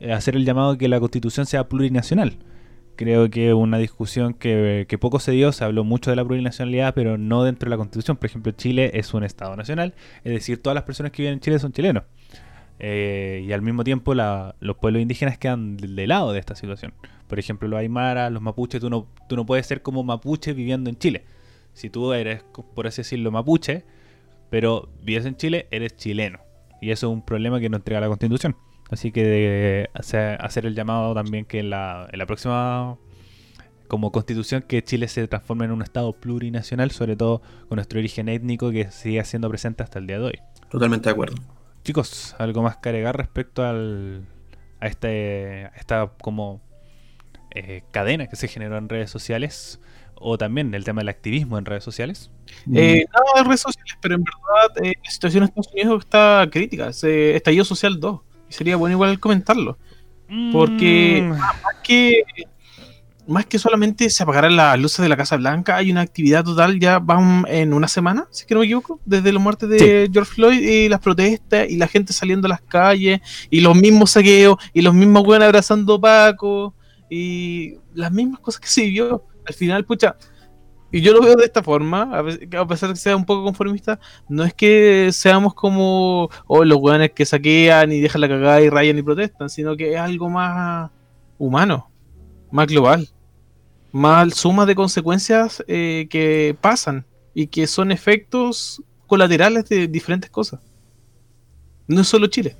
[0.00, 2.38] eh, hacer el llamado a que la constitución sea plurinacional.
[2.96, 7.18] Creo que una discusión que, poco se dio, se habló mucho de la plurinacionalidad, pero
[7.18, 8.16] no dentro de la constitución.
[8.16, 11.40] Por ejemplo, Chile es un Estado nacional, es decir, todas las personas que viven en
[11.40, 12.04] Chile son chilenos.
[12.78, 16.92] Eh, y al mismo tiempo los pueblos indígenas quedan de lado de esta situación.
[17.32, 20.90] Por ejemplo, los aymaras, los mapuches, tú no, tú no puedes ser como mapuche viviendo
[20.90, 21.24] en Chile.
[21.72, 23.86] Si tú eres, por así decirlo, mapuche,
[24.50, 26.40] pero vives en Chile, eres chileno.
[26.82, 28.54] Y eso es un problema que no entrega la constitución.
[28.90, 32.98] Así que de hacer, hacer el llamado también que en la, en la próxima
[33.88, 38.28] como constitución que Chile se transforme en un estado plurinacional, sobre todo con nuestro origen
[38.28, 40.38] étnico que sigue siendo presente hasta el día de hoy.
[40.70, 41.36] Totalmente de acuerdo.
[41.82, 44.26] Chicos, ¿algo más que agregar respecto al,
[44.80, 46.60] a, este, a esta como
[47.54, 49.80] eh, cadena que se generó en redes sociales?
[50.14, 52.30] O también el tema del activismo en redes sociales.
[52.72, 56.48] Eh, nada de redes sociales, pero en verdad eh, la situación en Estados Unidos está
[56.50, 56.92] crítica.
[56.92, 58.20] Se estallido social 2.
[58.48, 59.78] Y sería bueno igual comentarlo.
[60.52, 62.22] Porque Mm, más que
[63.26, 66.78] más que solamente se apagarán las luces de la Casa Blanca, hay una actividad total,
[66.78, 70.10] ya van en una semana, si es que no me equivoco, desde la muerte de
[70.12, 74.12] George Floyd y las protestas y la gente saliendo a las calles y los mismos
[74.12, 76.74] saqueos y los mismos buenos abrazando a Paco
[77.14, 79.22] y las mismas cosas que se vivió.
[79.44, 80.16] Al final, pucha,
[80.90, 83.26] y yo lo veo de esta forma, a pe- a pesar de que sea un
[83.26, 83.98] poco conformista,
[84.28, 88.70] no es que seamos como oh, los weones que saquean y dejan la cagada y
[88.70, 90.90] rayan y protestan, sino que es algo más
[91.38, 91.90] humano,
[92.50, 93.08] más global,
[93.90, 97.04] más suma de consecuencias eh, que pasan
[97.34, 100.60] y que son efectos colaterales de diferentes cosas.
[101.88, 102.56] No es solo Chile.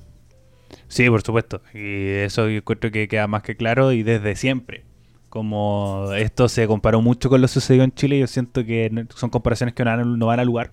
[0.92, 1.62] Sí, por supuesto.
[1.72, 4.84] Y eso yo encuentro que queda más que claro y desde siempre.
[5.30, 9.74] Como esto se comparó mucho con lo sucedido en Chile, yo siento que son comparaciones
[9.74, 10.70] que no van, a lugar.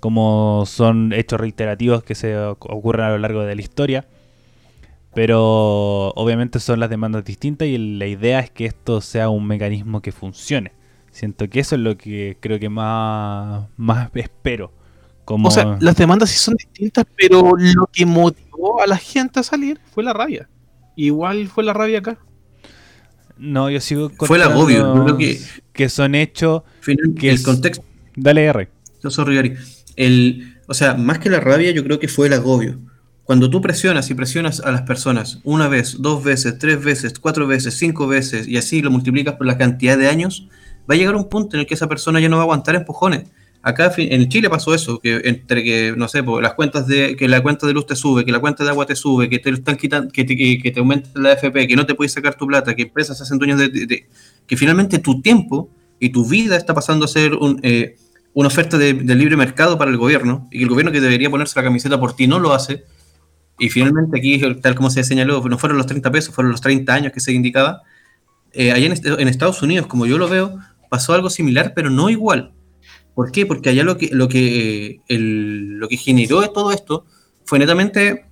[0.00, 4.06] Como son hechos reiterativos que se oc- ocurren a lo largo de la historia.
[5.14, 10.02] Pero obviamente son las demandas distintas y la idea es que esto sea un mecanismo
[10.02, 10.72] que funcione.
[11.12, 14.72] Siento que eso es lo que creo que más, más espero.
[15.28, 15.48] Como...
[15.48, 19.42] O sea, las demandas sí son distintas, pero lo que motivó a la gente a
[19.42, 20.48] salir fue la rabia.
[20.96, 22.16] Igual fue la rabia acá.
[23.36, 25.38] No, yo sigo Fue el agobio, yo creo que-
[25.74, 27.84] que son hechos Que el es- contexto.
[28.16, 28.70] Dale R.
[29.04, 29.54] No, sorry.
[29.96, 32.78] El, o sea, más que la rabia, yo creo que fue el agobio.
[33.24, 37.46] Cuando tú presionas y presionas a las personas una vez, dos veces, tres veces, cuatro
[37.46, 40.48] veces, cinco veces, y así lo multiplicas por la cantidad de años,
[40.90, 42.74] va a llegar un punto en el que esa persona ya no va a aguantar
[42.76, 43.24] empujones.
[43.60, 47.42] Acá en Chile pasó eso, que entre que, no sé, las cuentas de, que la
[47.42, 49.76] cuenta de luz te sube, que la cuenta de agua te sube, que te están
[49.76, 52.74] quitando, que te, que, te aumenta la FP, que no te puedes sacar tu plata,
[52.76, 54.06] que empresas hacen dueños de,
[54.46, 57.32] que finalmente tu tiempo y tu vida está pasando a ser
[57.62, 57.96] eh,
[58.32, 61.58] una oferta de, libre mercado para el gobierno, y que el gobierno que debería ponerse
[61.58, 62.84] la camiseta por ti no lo hace,
[63.58, 66.94] y finalmente aquí, tal como se señaló, no fueron los 30 pesos, fueron los 30
[66.94, 67.82] años que se indicaba,
[68.52, 72.52] eh, allá en Estados Unidos, como yo lo veo, pasó algo similar, pero no igual.
[73.18, 73.46] ¿Por qué?
[73.46, 77.04] Porque allá lo que, lo que, eh, el- lo que generó todo esto
[77.46, 78.26] fue netamente,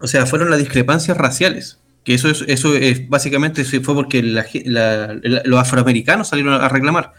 [0.00, 1.80] o sea, fueron las discrepancias raciales.
[2.04, 6.68] Que eso es, eso es básicamente fue porque la la- la- los afroamericanos salieron a
[6.68, 7.14] reclamar.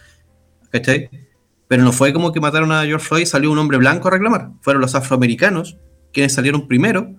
[0.69, 1.09] ¿Cachai?
[1.67, 4.11] Pero no fue como que mataron a George Floyd y salió un hombre blanco a
[4.11, 4.51] reclamar.
[4.61, 5.77] Fueron los afroamericanos
[6.13, 7.15] quienes salieron primero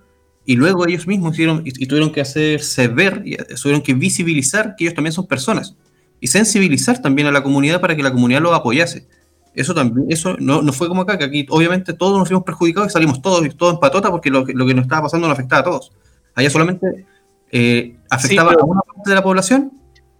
[0.46, 3.94] y luego ellos mismos hicieron y, y tuvieron que hacerse ver, y eh, tuvieron que
[3.94, 5.74] visibilizar que ellos también son personas
[6.20, 9.08] y sensibilizar también a la comunidad para que la comunidad los apoyase.
[9.54, 12.90] Eso también, eso no, no fue como acá, que aquí obviamente todos nos vimos perjudicados
[12.90, 15.36] y salimos todos, todos en patota porque lo, que- lo que nos estaba pasando nos
[15.36, 15.92] afectaba a todos.
[16.34, 17.06] Allá solamente
[17.50, 19.72] eh, afectaba pero- a una parte de la población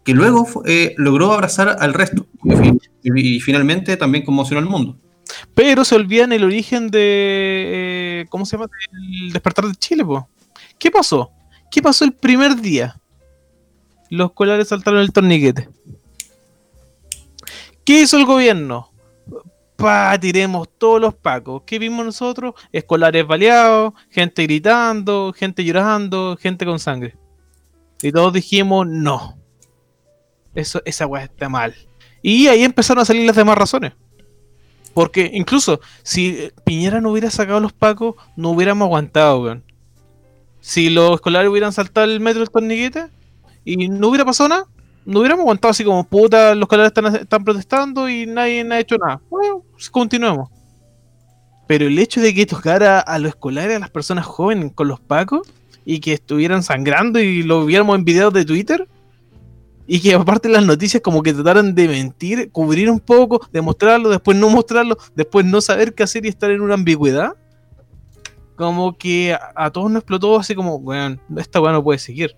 [0.03, 4.66] que luego eh, logró abrazar al resto y, fi- y- y finalmente también conmocionó al
[4.68, 4.97] mundo.
[5.55, 7.01] Pero se olvidan el origen de.
[8.22, 8.68] eh, ¿Cómo se llama?
[9.22, 10.28] El despertar de Chile, po.
[10.76, 11.31] ¿Qué pasó?
[11.70, 12.99] ¿Qué pasó el primer día?
[14.09, 15.68] Los escolares saltaron el torniquete.
[17.85, 18.89] ¿Qué hizo el gobierno?
[19.81, 21.62] Pa, tiremos todos los pacos.
[21.64, 22.55] ¿Qué vimos nosotros?
[22.70, 27.16] Escolares baleados, gente gritando, gente llorando, gente con sangre.
[28.03, 29.39] Y todos dijimos, no.
[30.55, 31.74] Eso, esa weá está mal.
[32.20, 33.95] Y ahí empezaron a salir las demás razones.
[34.93, 39.64] Porque incluso si Piñera no hubiera sacado los pacos, no hubiéramos aguantado, weón.
[40.61, 43.07] Si los escolares hubieran saltado el metro del torniquete
[43.64, 44.66] y no hubiera pasado nada,
[45.11, 48.97] no hubiéramos aguantado así como puta, los escolares están, están protestando y nadie ha hecho
[48.97, 49.21] nada.
[49.29, 50.49] Bueno, pues, continuemos.
[51.67, 55.01] Pero el hecho de que tocara a los escolares, a las personas jóvenes con los
[55.01, 55.53] pacos
[55.85, 58.89] y que estuvieran sangrando y lo viéramos en videos de Twitter,
[59.89, 64.11] y que aparte las noticias como que trataran de mentir, cubrir un poco, de mostrarlo,
[64.11, 67.35] después no mostrarlo, después no saber qué hacer y estar en una ambigüedad.
[68.55, 72.37] Como que a, a todos nos explotó así como, weón, esta weá no puede seguir.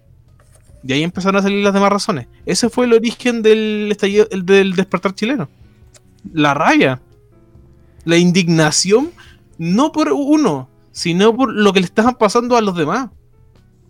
[0.85, 2.27] Y ahí empezaron a salir las demás razones.
[2.45, 5.49] Ese fue el origen del estallido, el del despertar chileno.
[6.33, 7.01] La rabia.
[8.05, 9.11] La indignación,
[9.59, 13.11] no por uno, sino por lo que le estaban pasando a los demás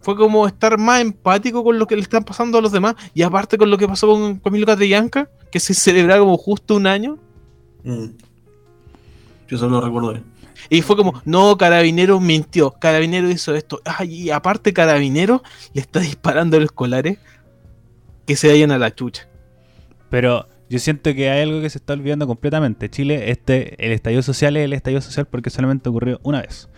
[0.02, 2.96] fue como estar más empático con lo que le están pasando a los demás.
[3.14, 6.86] Y aparte con lo que pasó con Camilo Catrillanca, que se celebraba como justo un
[6.86, 7.18] año.
[9.48, 10.20] Yo solo recuerdo.
[10.68, 13.80] Y fue como, no, Carabinero mintió, Carabinero hizo esto.
[13.84, 15.42] Ay, y aparte Carabinero
[15.72, 17.18] le está disparando a los escolares
[18.26, 19.28] que se vayan a la chucha.
[20.10, 22.88] Pero yo siento que hay algo que se está olvidando completamente.
[22.88, 26.68] Chile, este, el estallido social es el estallido social porque solamente ocurrió una vez.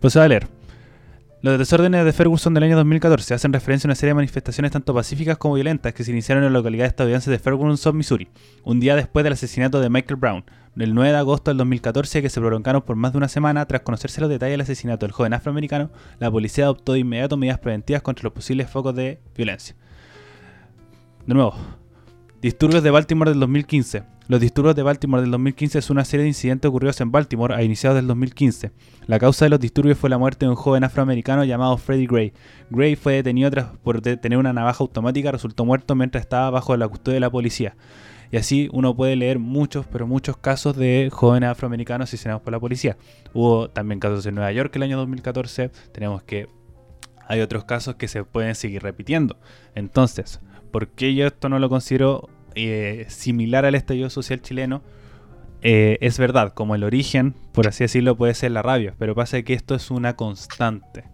[0.00, 0.48] Pues a leer.
[1.42, 4.94] Los desórdenes de Ferguson del año 2014 hacen referencia a una serie de manifestaciones tanto
[4.94, 8.28] pacíficas como violentas que se iniciaron en la localidad estadounidense de Ferguson, Missouri,
[8.62, 10.44] un día después del asesinato de Michael Brown,
[10.76, 13.66] el 9 de agosto del 2014, que se prolongaron por más de una semana.
[13.66, 17.58] Tras conocerse los detalles del asesinato del joven afroamericano, la policía adoptó de inmediato medidas
[17.58, 19.76] preventivas contra los posibles focos de violencia.
[21.26, 21.54] De nuevo,
[22.42, 24.02] Disturbios de Baltimore del 2015.
[24.26, 27.62] Los disturbios de Baltimore del 2015 es una serie de incidentes ocurridos en Baltimore a
[27.62, 28.72] iniciados del 2015.
[29.06, 32.32] La causa de los disturbios fue la muerte de un joven afroamericano llamado Freddie Gray.
[32.68, 36.88] Gray fue detenido tras por tener una navaja automática, resultó muerto mientras estaba bajo la
[36.88, 37.76] custodia de la policía.
[38.32, 42.58] Y así uno puede leer muchos, pero muchos casos de jóvenes afroamericanos asesinados por la
[42.58, 42.96] policía.
[43.34, 45.70] Hubo también casos en Nueva York el año 2014.
[45.92, 46.48] Tenemos que
[47.28, 49.36] hay otros casos que se pueden seguir repitiendo.
[49.74, 54.82] Entonces, ¿por qué yo esto no lo considero eh, similar al estallido social chileno?
[55.60, 59.42] Eh, es verdad, como el origen, por así decirlo, puede ser la rabia, pero pasa
[59.42, 61.04] que esto es una constante.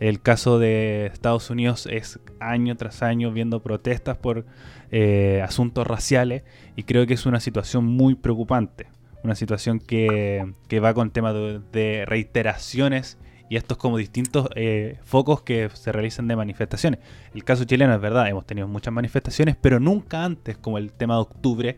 [0.00, 4.44] El caso de Estados Unidos es año tras año viendo protestas por
[4.90, 6.42] eh, asuntos raciales
[6.76, 8.88] y creo que es una situación muy preocupante.
[9.22, 13.18] Una situación que, que va con temas de, de, reiteraciones
[13.48, 17.00] y estos como distintos eh, focos que se realizan de manifestaciones.
[17.34, 21.14] El caso chileno es verdad, hemos tenido muchas manifestaciones, pero nunca antes como el tema
[21.14, 21.76] de octubre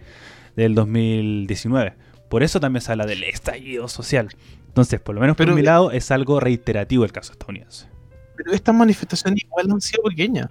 [0.56, 1.94] del 2019.
[2.28, 4.28] Por eso también se habla del estallido social.
[4.66, 7.86] Entonces, por lo menos Pero- por mi lado, es algo reiterativo el caso estadounidense.
[8.38, 10.48] Pero estas manifestaciones igual han sido pequeñas.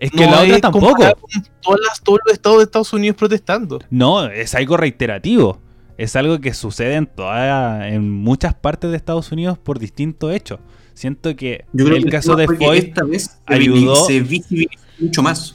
[0.00, 0.94] Es que la No otra es tampoco.
[0.96, 3.78] con Todas las, todos los estados de Estados Unidos protestando.
[3.90, 5.60] No, es algo reiterativo.
[5.96, 10.58] Es algo que sucede en, toda, en muchas partes de Estados Unidos por distintos hechos.
[10.94, 14.06] Siento que Yo creo el que caso de fue que Floyd esta vez se ayudó-
[14.06, 15.54] se visibilizó mucho más.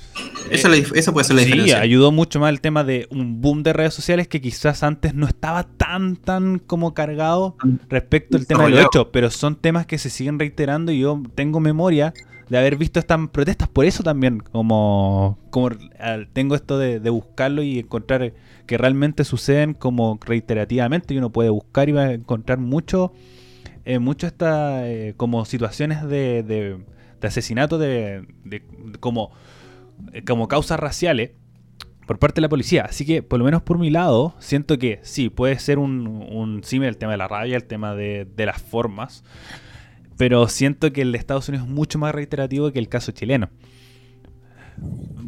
[0.49, 1.79] Esa, la esa puede ser la sí, diferencia.
[1.81, 5.27] ayudó mucho más el tema de un boom de redes sociales que quizás antes no
[5.27, 7.55] estaba tan, tan como cargado
[7.89, 9.03] respecto al tema del Desarrollado.
[9.03, 12.13] hecho, pero son temas que se siguen reiterando y yo tengo memoria
[12.49, 15.69] de haber visto estas protestas, por eso también como, como
[16.33, 18.33] tengo esto de, de buscarlo y encontrar
[18.65, 23.11] que realmente suceden como reiterativamente y uno puede buscar y va a encontrar mucho,
[23.85, 26.77] eh, mucho estas eh, como situaciones de, de,
[27.19, 28.25] de asesinato de,
[28.99, 29.31] como,
[30.13, 31.31] eh, como causas raciales
[32.05, 32.85] por parte de la policía.
[32.89, 36.63] Así que, por lo menos por mi lado, siento que sí, puede ser un, un
[36.63, 39.23] símil el tema de la rabia, el tema de, de las formas.
[40.17, 43.49] Pero siento que el de Estados Unidos es mucho más reiterativo que el caso chileno.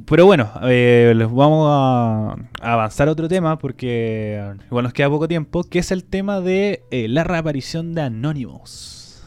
[0.05, 5.27] Pero bueno, eh, les vamos a, avanzar a otro tema porque igual nos queda poco
[5.27, 9.23] tiempo, que es el tema de eh, la reaparición de Anonymous.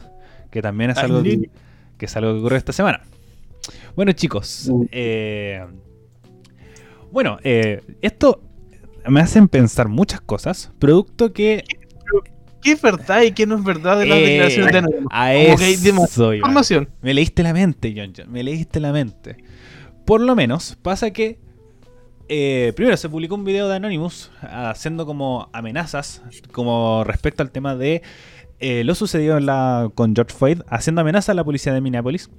[0.51, 1.49] Que también es algo que,
[2.03, 3.01] que es algo que ocurrió esta semana.
[3.95, 5.65] Bueno chicos, eh,
[7.13, 8.41] bueno, eh, esto
[9.07, 11.63] me hacen pensar muchas cosas, producto que
[12.61, 15.07] ¿Qué es verdad y qué no es verdad de las Eh, declaraciones de Anonymous?
[15.11, 16.89] a Como que hay eso información.
[17.01, 18.31] Me leíste la mente, John John.
[18.31, 19.37] Me leíste la mente.
[20.05, 21.39] Por lo menos pasa que.
[22.29, 26.21] eh, primero se publicó un video de Anonymous haciendo como amenazas,
[26.53, 28.01] como respecto al tema de
[28.59, 32.29] eh, lo sucedido en la, con George Floyd, haciendo amenazas a la policía de Minneapolis.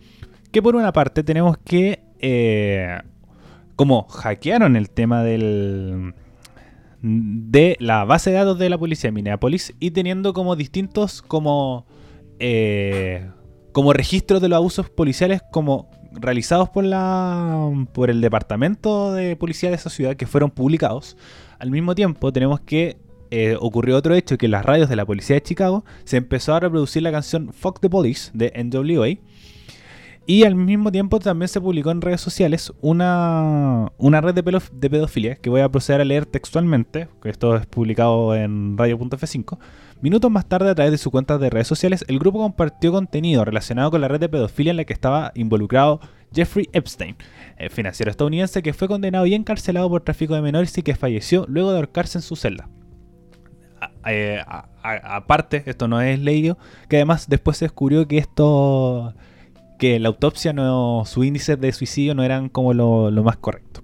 [0.52, 2.00] Que por una parte tenemos que.
[2.20, 2.98] eh,
[3.76, 6.14] como hackearon el tema del.
[7.02, 11.86] de la base de datos de la policía de Minneapolis y teniendo como distintos como.
[12.38, 13.28] eh,
[13.74, 19.68] como registros de los abusos policiales como realizados por la por el departamento de policía
[19.70, 21.16] de esa ciudad que fueron publicados
[21.58, 22.96] al mismo tiempo tenemos que
[23.30, 26.54] eh, ocurrió otro hecho que en las radios de la policía de Chicago se empezó
[26.54, 29.18] a reproducir la canción Fuck the Police de NWA
[30.26, 34.90] y al mismo tiempo también se publicó en redes sociales una, una red de, de
[34.90, 39.58] pedofilia que voy a proceder a leer textualmente, que esto es publicado en radio.f5.
[40.00, 43.44] Minutos más tarde, a través de su cuenta de redes sociales, el grupo compartió contenido
[43.44, 46.00] relacionado con la red de pedofilia en la que estaba involucrado
[46.34, 47.16] Jeffrey Epstein,
[47.58, 51.44] el financiero estadounidense que fue condenado y encarcelado por tráfico de menores y que falleció
[51.48, 52.68] luego de ahorcarse en su celda.
[54.07, 54.42] Eh,
[54.82, 59.14] aparte, esto no es leído, que además después se descubrió que esto
[59.78, 63.82] que la autopsia no, su índice de suicidio no eran como lo, lo más correcto.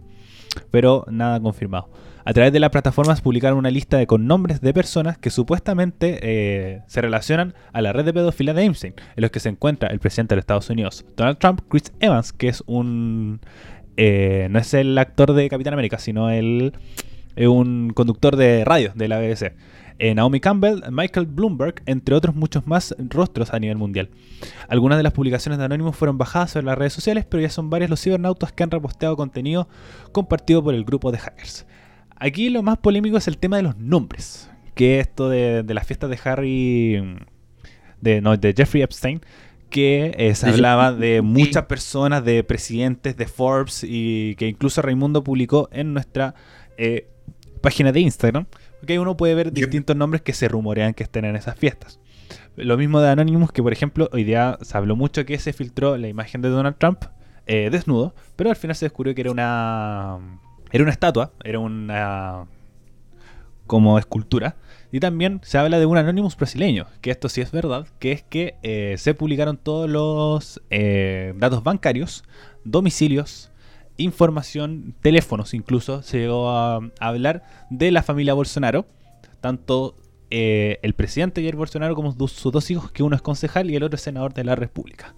[0.70, 1.88] Pero nada confirmado.
[2.24, 6.18] A través de las plataformas publicaron una lista de con nombres de personas que supuestamente
[6.22, 9.88] eh, se relacionan a la red de pedofilia de Epstein, en los que se encuentra
[9.88, 13.40] el presidente de los Estados Unidos, Donald Trump, Chris Evans, que es un...
[13.96, 16.74] eh, no es el actor de Capitán América, sino el,
[17.36, 19.54] un conductor de radio de la BBC.
[20.02, 24.08] Eh, Naomi Campbell, Michael Bloomberg, entre otros muchos más rostros a nivel mundial.
[24.66, 27.68] Algunas de las publicaciones de Anonymous fueron bajadas sobre las redes sociales, pero ya son
[27.68, 29.68] varios los cibernautas que han reposteado contenido
[30.12, 31.66] compartido por el grupo de hackers.
[32.16, 35.86] Aquí lo más polémico es el tema de los nombres, que esto de, de las
[35.86, 37.18] fiestas de Harry,
[38.00, 39.20] de, no, de Jeffrey Epstein,
[39.68, 45.22] que eh, se hablaba de muchas personas, de presidentes, de Forbes, y que incluso Raimundo
[45.22, 46.34] publicó en nuestra
[46.78, 47.06] eh,
[47.60, 48.46] página de Instagram,
[48.88, 52.00] ahí uno puede ver distintos nombres que se rumorean que estén en esas fiestas.
[52.56, 55.96] Lo mismo de Anonymous, que por ejemplo, hoy día se habló mucho que se filtró
[55.96, 57.04] la imagen de Donald Trump
[57.46, 60.18] eh, desnudo, pero al final se descubrió que era una.
[60.70, 62.46] Era una estatua, era una.
[63.66, 64.56] como escultura.
[64.92, 68.22] Y también se habla de un Anonymous brasileño, que esto sí es verdad, que es
[68.22, 72.24] que eh, se publicaron todos los eh, datos bancarios,
[72.64, 73.49] domicilios
[74.00, 78.86] información, teléfonos incluso, se llegó a, a hablar de la familia Bolsonaro,
[79.40, 79.94] tanto
[80.30, 83.76] eh, el presidente Jair Bolsonaro como sus, sus dos hijos, que uno es concejal y
[83.76, 85.14] el otro es senador de la República.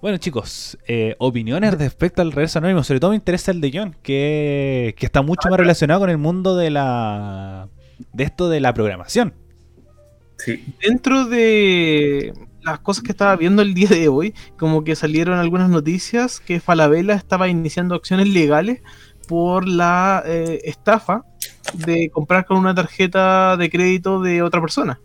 [0.00, 3.96] Bueno chicos, eh, opiniones respecto al regreso anónimo, sobre todo me interesa el de John,
[4.02, 7.68] que, que está mucho más relacionado con el mundo de la
[8.12, 9.34] de esto de la programación.
[10.36, 10.64] Sí.
[10.86, 12.32] Dentro de
[12.70, 16.60] las cosas que estaba viendo el día de hoy, como que salieron algunas noticias que
[16.60, 18.82] Falabella estaba iniciando acciones legales
[19.26, 21.24] por la eh, estafa
[21.74, 25.00] de comprar con una tarjeta de crédito de otra persona.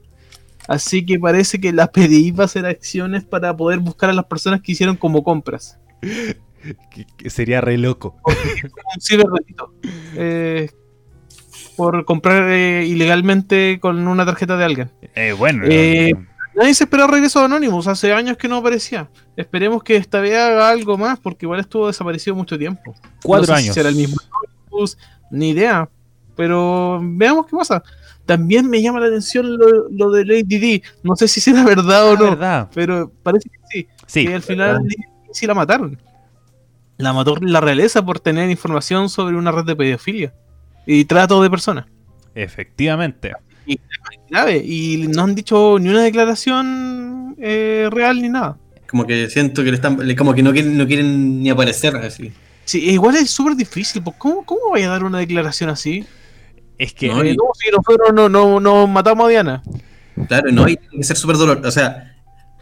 [0.68, 4.26] Así que parece que la PDI va a hacer acciones para poder buscar a las
[4.26, 5.78] personas que hicieron como compras.
[6.89, 8.16] Que, que sería re loco.
[9.01, 9.74] Ciberdelito.
[10.16, 10.70] Eh,
[11.76, 14.91] por comprar eh, ilegalmente con una tarjeta de alguien.
[15.16, 16.14] Eh, bueno, Eh,
[16.56, 19.10] Nadie se esperaba regreso de Anonymous, hace años que no aparecía.
[19.36, 22.93] Esperemos que esta vez haga algo más, porque igual estuvo desaparecido mucho tiempo.
[23.24, 23.76] cuatro No sé si años.
[23.76, 24.18] será el mismo
[24.68, 24.97] Anonymous,
[25.32, 25.89] ni idea.
[26.36, 27.84] Pero veamos qué pasa.
[28.26, 30.84] También me llama la atención lo, lo de Lady D.
[31.04, 32.70] No sé si será verdad o Ah, no, verdad.
[32.74, 33.88] pero parece que sí.
[34.06, 34.80] Sí, Que al final
[35.32, 35.99] sí la mataron.
[36.97, 40.34] La mató la realeza por tener información sobre una red de pedofilia
[40.86, 41.86] y trato de personas.
[42.36, 43.34] efectivamente.
[44.30, 44.57] Grave.
[44.66, 48.57] Y no han dicho ni una declaración eh, real ni nada.
[48.89, 52.32] Como que siento que le están, como que no quieren, no quieren ni aparecer así.
[52.66, 54.01] Sí, igual es súper difícil.
[54.03, 56.05] pues, ¿Cómo, ¿Cómo vaya a dar una declaración así?
[56.78, 59.64] Es que No, Eh, y- no, si nosotros no, no, no matamos a Diana.
[60.28, 61.68] Claro, no, y tiene que ser súper doloroso.
[61.68, 62.12] O sea,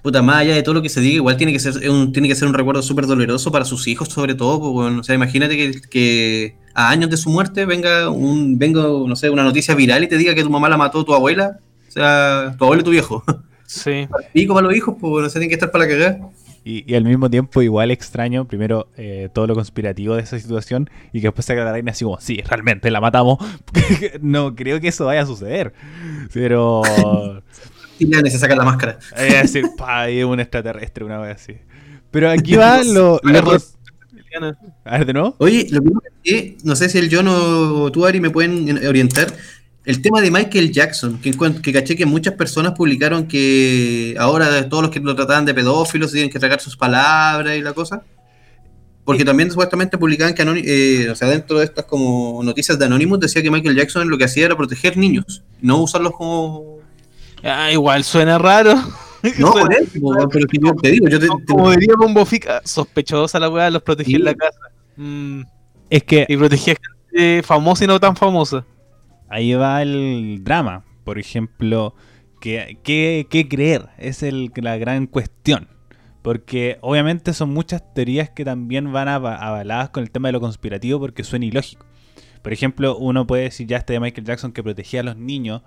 [0.02, 2.28] puta, más allá de todo lo que se diga, igual tiene que ser un, tiene
[2.28, 4.60] que ser un recuerdo súper doloroso para sus hijos, sobre todo.
[4.60, 8.82] pues, bueno, o sea, imagínate que, que a años de su muerte venga un, venga,
[8.82, 11.60] no sé, una noticia viral y te diga que tu mamá la mató tu abuela.
[11.90, 13.24] O sea, tu abuelo y tu viejo.
[13.72, 14.06] Sí.
[14.34, 16.30] Pico para los hijos, pues bueno, o sea, tienen que estar para la cagada.
[16.66, 20.90] Y, y al mismo tiempo igual extraño, primero, eh, todo lo conspirativo de esa situación
[21.14, 23.38] y que después saca la reina así como, sí, realmente la matamos.
[24.22, 25.72] no creo que eso vaya a suceder.
[26.34, 26.82] Pero...
[28.02, 28.98] Y ya se saca la máscara.
[29.16, 31.56] eh, así, pa, y un extraterrestre, una vez así.
[32.10, 33.20] Pero aquí va lo...
[33.24, 33.58] lo
[34.86, 35.36] a ver, de nuevo.
[35.40, 35.90] Oye, lo que
[36.24, 39.34] que no sé si el John o tú, Ari, me pueden orientar.
[39.84, 41.32] El tema de Michael Jackson, que,
[41.62, 46.12] que caché que muchas personas publicaron que ahora todos los que lo trataban de pedófilos
[46.12, 48.04] tienen que tragar sus palabras y la cosa.
[49.04, 53.20] Porque también supuestamente publicaban que, eh, o sea, dentro de estas como noticias de Anonymous
[53.20, 56.81] decía que Michael Jackson lo que hacía era proteger niños, no usarlos como...
[57.44, 58.74] Ah, igual suena raro.
[59.38, 62.26] No, Suena- por eso, pero que yo te digo, yo te, te- Como diría Bombo
[62.26, 64.60] Fica, sospechosa la weá, los protegía en la casa.
[64.98, 65.42] Mm,
[65.92, 66.74] Es que y protegía
[67.08, 68.66] gente famosa y no tan famosa.
[69.30, 70.84] ahí va el drama.
[71.04, 71.94] Por ejemplo,
[72.40, 73.90] ¿qué, qué, qué creer?
[74.00, 75.68] Es el, la gran cuestión.
[76.24, 80.42] Porque obviamente son muchas teorías que también van ava- avaladas con el tema de lo
[80.42, 81.86] conspirativo porque suena ilógico.
[82.42, 85.62] Por ejemplo, uno puede decir ya este de Michael Jackson que protegía a los niños,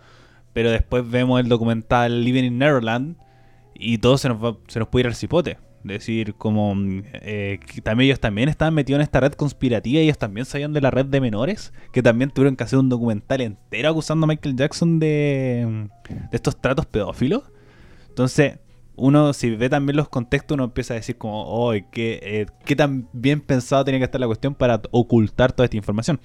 [0.54, 3.16] pero después vemos el documental Living in Neverland
[3.74, 5.58] y todo se nos, va, se nos puede ir al cipote.
[5.82, 10.46] Decir, como mm, eh, también ellos también estaban metidos en esta red conspirativa ellos también
[10.46, 14.24] sabían de la red de menores, que también tuvieron que hacer un documental entero acusando
[14.24, 17.42] a Michael Jackson de, mm, de estos tratos pedófilos.
[18.08, 18.60] Entonces,
[18.96, 22.76] uno si ve también los contextos, uno empieza a decir como, oh, ¿qué, eh, qué
[22.76, 26.20] tan bien pensado tenía que estar la cuestión para ocultar toda esta información.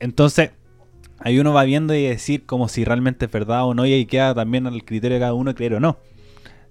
[0.00, 0.52] Entonces,
[1.24, 4.06] ahí uno va viendo y decir como si realmente es verdad o no, y ahí
[4.06, 5.98] queda también al criterio de cada uno creer o no.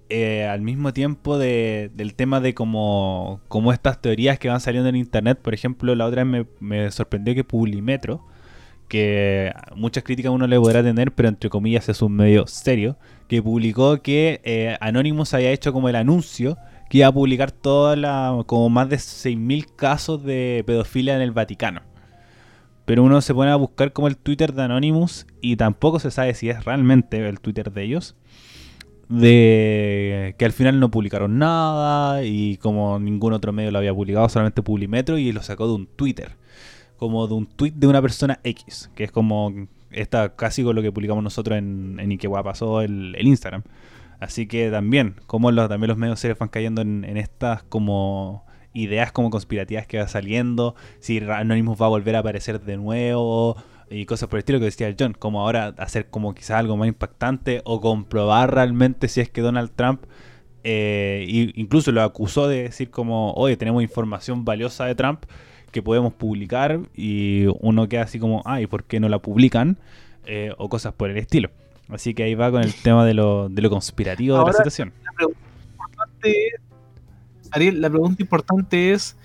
[0.08, 4.88] Eh, al mismo tiempo de- del tema de como, como estas teorías que van saliendo
[4.90, 8.22] en internet, por ejemplo, la otra vez me, me sorprendió que Publimetro,
[8.88, 12.96] que muchas críticas uno le podrá tener, pero entre comillas es un medio serio,
[13.28, 16.58] que publicó que eh, Anonymous había hecho como el anuncio
[16.90, 21.30] que iba a publicar toda la, como más de 6.000 casos de pedofilia en el
[21.30, 21.80] Vaticano.
[22.84, 26.34] Pero uno se pone a buscar como el Twitter de Anonymous y tampoco se sabe
[26.34, 28.16] si es realmente el Twitter de ellos.
[29.08, 34.28] De que al final no publicaron nada y como ningún otro medio lo había publicado,
[34.28, 36.36] solamente Publimetro y lo sacó de un Twitter.
[36.96, 39.52] Como de un tweet de una persona X, que es como
[39.90, 43.62] está casi con lo que publicamos nosotros en, en Ikewa pasó el, el Instagram.
[44.20, 48.44] Así que también, como los, también los medios serios van cayendo en, en estas como
[48.74, 53.56] ideas como conspirativas que va saliendo, si Anonymous va a volver a aparecer de nuevo
[53.90, 56.76] y cosas por el estilo que decía el John, como ahora hacer como quizás algo
[56.76, 60.04] más impactante o comprobar realmente si es que Donald Trump
[60.64, 65.24] eh, incluso lo acusó de decir como, oye, tenemos información valiosa de Trump
[65.70, 69.78] que podemos publicar y uno queda así como, ah, ¿y por qué no la publican?
[70.26, 71.50] Eh, o cosas por el estilo.
[71.88, 74.92] Así que ahí va con el tema de lo, de lo conspirativo de la situación.
[75.02, 76.60] La pregunta importante es,
[77.52, 79.16] Ariel, la pregunta importante es,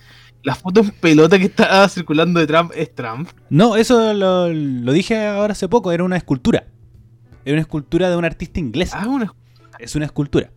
[0.44, 3.28] La foto en pelota que está circulando de Trump es Trump.
[3.50, 6.66] No, eso lo, lo dije ahora hace poco, era una escultura.
[7.44, 8.92] Era una escultura de un artista inglés.
[8.94, 9.34] Ah, una.
[9.80, 10.52] Es una escultura.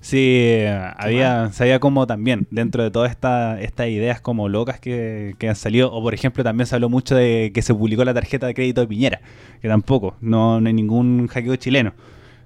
[0.00, 0.60] Sí,
[0.98, 5.56] había, sabía como también, dentro de todas esta- estas ideas como locas que, que han
[5.56, 8.52] salido, o por ejemplo también se habló mucho de que se publicó la tarjeta de
[8.52, 9.22] crédito de Piñera,
[9.62, 11.94] que tampoco, no, no hay ningún hackeo chileno,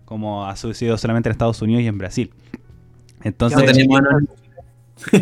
[0.05, 2.31] como ha sucedido solamente en Estados Unidos y en Brasil.
[3.23, 4.09] Entonces, No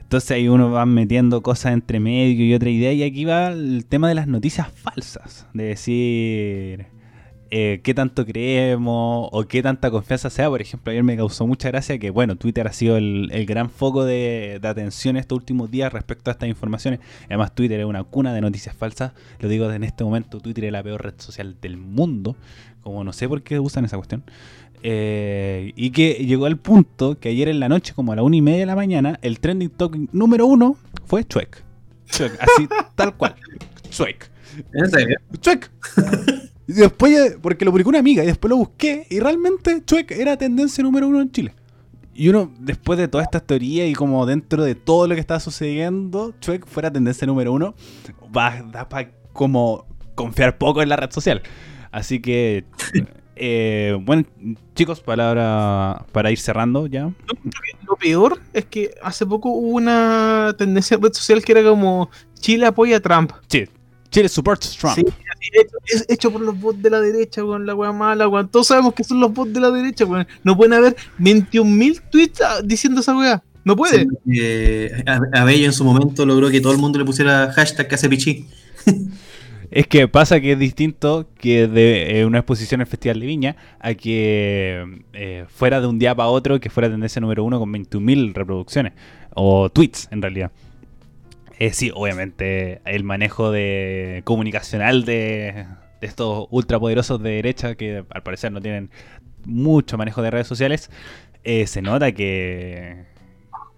[0.00, 2.92] entonces ahí uno va metiendo cosas entre medio y otra idea.
[2.92, 5.46] Y aquí va el tema de las noticias falsas.
[5.52, 6.86] De decir
[7.50, 10.48] eh, qué tanto creemos o qué tanta confianza sea.
[10.48, 13.70] Por ejemplo, ayer me causó mucha gracia que, bueno, Twitter ha sido el, el gran
[13.70, 17.00] foco de, de atención estos últimos días respecto a estas informaciones.
[17.26, 19.12] Además, Twitter es una cuna de noticias falsas.
[19.38, 22.36] Lo digo en este momento, Twitter es la peor red social del mundo.
[22.80, 24.24] Como no sé por qué usan esa cuestión.
[24.88, 28.36] Eh, y que llegó al punto que ayer en la noche, como a la una
[28.36, 30.76] y media de la mañana, el trending topic número uno
[31.06, 31.64] fue Chuec.
[32.06, 33.34] Chuec, así, tal cual.
[33.90, 34.30] Chuec.
[34.72, 35.18] ¿En serio?
[35.40, 35.70] Chuec.
[36.68, 40.36] Y después, porque lo publicó una amiga y después lo busqué y realmente Chuec era
[40.36, 41.54] tendencia número uno en Chile.
[42.12, 45.38] Y uno, después de todas estas teorías y como dentro de todo lo que estaba
[45.38, 47.76] sucediendo, Chuec fuera tendencia número uno,
[48.36, 51.40] va, da para como confiar poco en la red social.
[51.92, 52.64] Así que,
[53.36, 54.24] eh, bueno,
[54.74, 57.10] chicos, palabra para ir cerrando ya.
[57.86, 62.10] Lo peor es que hace poco hubo una tendencia en red social que era como
[62.40, 63.32] Chile apoya a Trump.
[63.46, 63.68] Chile,
[64.10, 64.94] Chile supports Trump.
[64.96, 65.04] Sí,
[65.52, 68.48] hecho, es hecho por los bots de la derecha, weón, la weá mala, weón.
[68.48, 70.26] Todos sabemos que son los bots de la derecha, weón.
[70.42, 73.42] No pueden haber 21.000 tweets ah, diciendo esa weá.
[73.64, 74.06] No puede.
[74.24, 77.88] Sí, eh, a- Abello en su momento logró que todo el mundo le pusiera hashtag
[77.88, 78.46] que hace pichí.
[79.70, 83.56] Es que pasa que es distinto que de eh, una exposición en Festival de Viña
[83.80, 87.72] a que eh, fuera de un día para otro que fuera tendencia número uno con
[87.72, 88.92] 21.000 reproducciones
[89.34, 90.52] o tweets en realidad.
[91.58, 95.66] Eh, sí, obviamente el manejo de comunicacional de,
[96.00, 98.90] de estos ultrapoderosos de derecha que al parecer no tienen
[99.46, 100.90] mucho manejo de redes sociales,
[101.44, 103.04] eh, se nota que,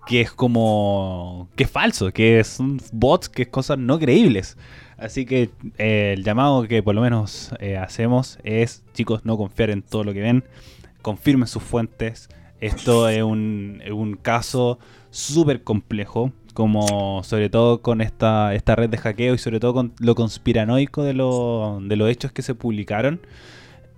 [0.06, 4.56] que es como que es falso, que son bots, que es cosas no creíbles.
[4.98, 9.70] Así que eh, el llamado que por lo menos eh, hacemos es, chicos, no confiar
[9.70, 10.44] en todo lo que ven,
[11.02, 12.28] confirmen sus fuentes.
[12.60, 14.80] Esto es un, caso
[15.10, 19.92] súper complejo, como sobre todo con esta, esta red de hackeo y sobre todo con
[20.00, 23.20] lo conspiranoico de, lo- de los hechos que se publicaron.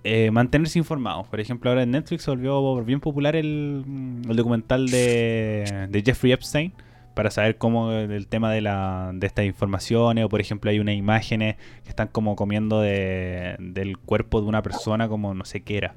[0.03, 1.27] Eh, mantenerse informados.
[1.27, 3.83] Por ejemplo, ahora en Netflix volvió bien popular el,
[4.29, 6.73] el documental de, de Jeffrey Epstein
[7.13, 10.95] para saber cómo el tema de, la, de estas informaciones o por ejemplo hay unas
[10.95, 15.77] imágenes que están como comiendo de- del cuerpo de una persona como no sé qué
[15.77, 15.95] era.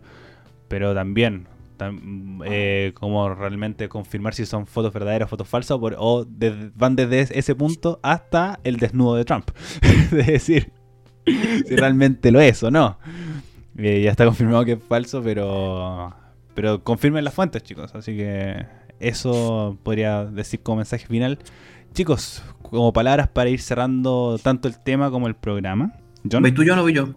[0.69, 1.47] Pero también
[1.79, 6.97] tam- eh, como realmente confirmar si son fotos verdaderas, fotos falsas o, o desde- van
[6.97, 9.51] desde ese punto hasta el desnudo de Trump.
[9.83, 10.73] es decir,
[11.27, 12.99] si realmente lo es o no.
[13.77, 16.15] Eh, ya está confirmado que es falso, pero
[16.55, 17.93] pero confirmen las fuentes, chicos.
[17.95, 18.65] Así que
[19.01, 21.39] eso podría decir como mensaje final.
[21.93, 25.93] Chicos, como palabras para ir cerrando tanto el tema como el programa.
[26.31, 26.43] John.
[26.43, 27.09] ¿Vais tú yo o no voy yo?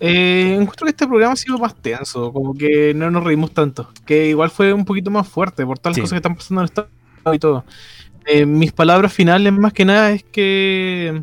[0.00, 3.90] Eh, encuentro que este programa ha sido más tenso, como que no nos reímos tanto.
[4.06, 6.00] Que igual fue un poquito más fuerte por todas las Sí.
[6.00, 7.64] cosas que están pasando en el estado y todo.
[8.26, 11.22] Eh, mis palabras finales, más que nada, es que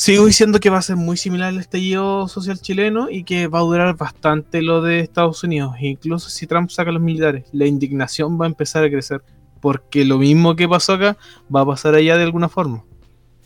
[0.00, 3.58] sigo diciendo que va a ser muy similar al estallido social chileno y que va
[3.58, 5.74] a durar bastante lo de Estados Unidos.
[5.78, 9.22] Incluso si Trump saca a los militares, la indignación va a empezar a crecer.
[9.60, 11.18] Porque lo mismo que pasó acá
[11.54, 12.82] va a pasar allá de alguna forma.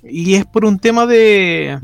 [0.05, 1.81] Y es por un tema de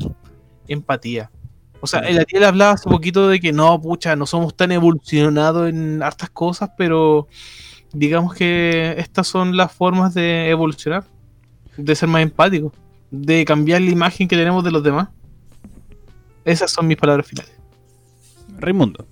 [0.69, 1.33] empatía.
[1.81, 5.69] O sea, el Ariel hablaba hace poquito de que no, pucha, no somos tan evolucionados
[5.69, 7.27] en hartas cosas, pero
[7.93, 11.03] digamos que estas son las formas de evolucionar,
[11.77, 12.73] de ser más empático,
[13.11, 15.09] de cambiar la imagen que tenemos de los demás.
[16.45, 17.53] Esas son mis palabras finales.
[18.59, 19.07] Raimundo.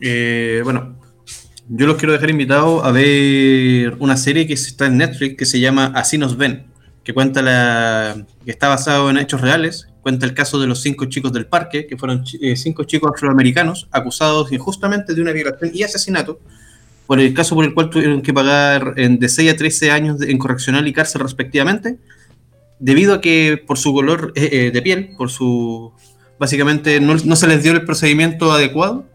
[0.00, 0.96] Eh, bueno,
[1.68, 5.58] yo los quiero dejar invitados a ver una serie que está en Netflix que se
[5.60, 6.66] llama Así nos ven,
[7.02, 11.06] que cuenta la que está basado en hechos reales, cuenta el caso de los cinco
[11.06, 15.82] chicos del parque, que fueron eh, cinco chicos afroamericanos acusados injustamente de una violación y
[15.82, 16.40] asesinato,
[17.06, 20.18] por el caso por el cual tuvieron que pagar en, de 6 a 13 años
[20.18, 21.98] de- en correccional y cárcel respectivamente,
[22.78, 25.92] debido a que por su color eh, eh, de piel, por su...
[26.38, 29.06] Básicamente no, no se les dio el procedimiento adecuado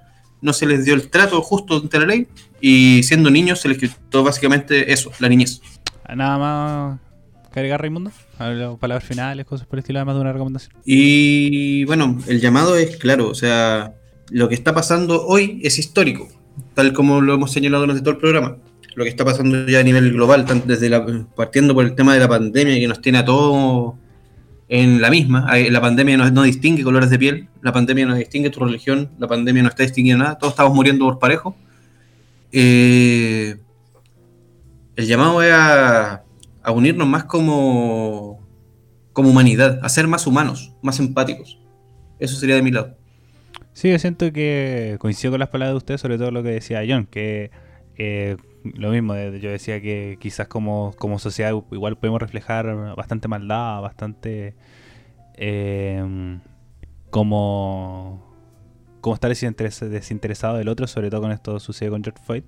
[0.42, 2.28] no se les dio el trato justo ante la ley
[2.60, 5.62] y siendo niños se les quitó básicamente eso, la niñez.
[6.14, 7.00] Nada más
[7.54, 8.12] que agregar, Raimundo.
[8.80, 10.74] Palabras finales, cosas por el estilo, además de una recomendación.
[10.84, 13.94] Y bueno, el llamado es claro, o sea,
[14.30, 16.28] lo que está pasando hoy es histórico,
[16.74, 18.58] tal como lo hemos señalado durante todo el programa.
[18.96, 20.90] Lo que está pasando ya a nivel global, tan- desde
[21.36, 23.96] partiendo por el tema de la pandemia que nos tiene a todos
[24.68, 25.48] en la misma.
[25.70, 29.64] La pandemia no, distingue colores de piel, la pandemia no distingue tu religión, la pandemia
[29.64, 31.56] no está distinguiendo nada, todos estamos muriendo por parejo.
[32.52, 33.58] Eh,
[34.96, 36.24] el llamado es a,
[36.64, 38.46] a unirnos más como,
[39.14, 41.58] como humanidad, a ser más humanos, más empáticos.
[42.20, 42.96] Eso sería de mi lado.
[43.74, 46.82] Sí, yo siento que coincido con las palabras de usted, sobre todo lo que decía
[46.88, 47.52] John, que
[47.98, 53.28] eh, lo mismo, de- yo decía que quizás como, como sociedad igual podemos reflejar bastante
[53.28, 54.56] maldad, bastante
[55.36, 56.40] eh,
[57.10, 58.24] como,
[59.02, 62.44] como estar desinteres- desinteresado del otro, sobre todo con esto sucede con George Floyd,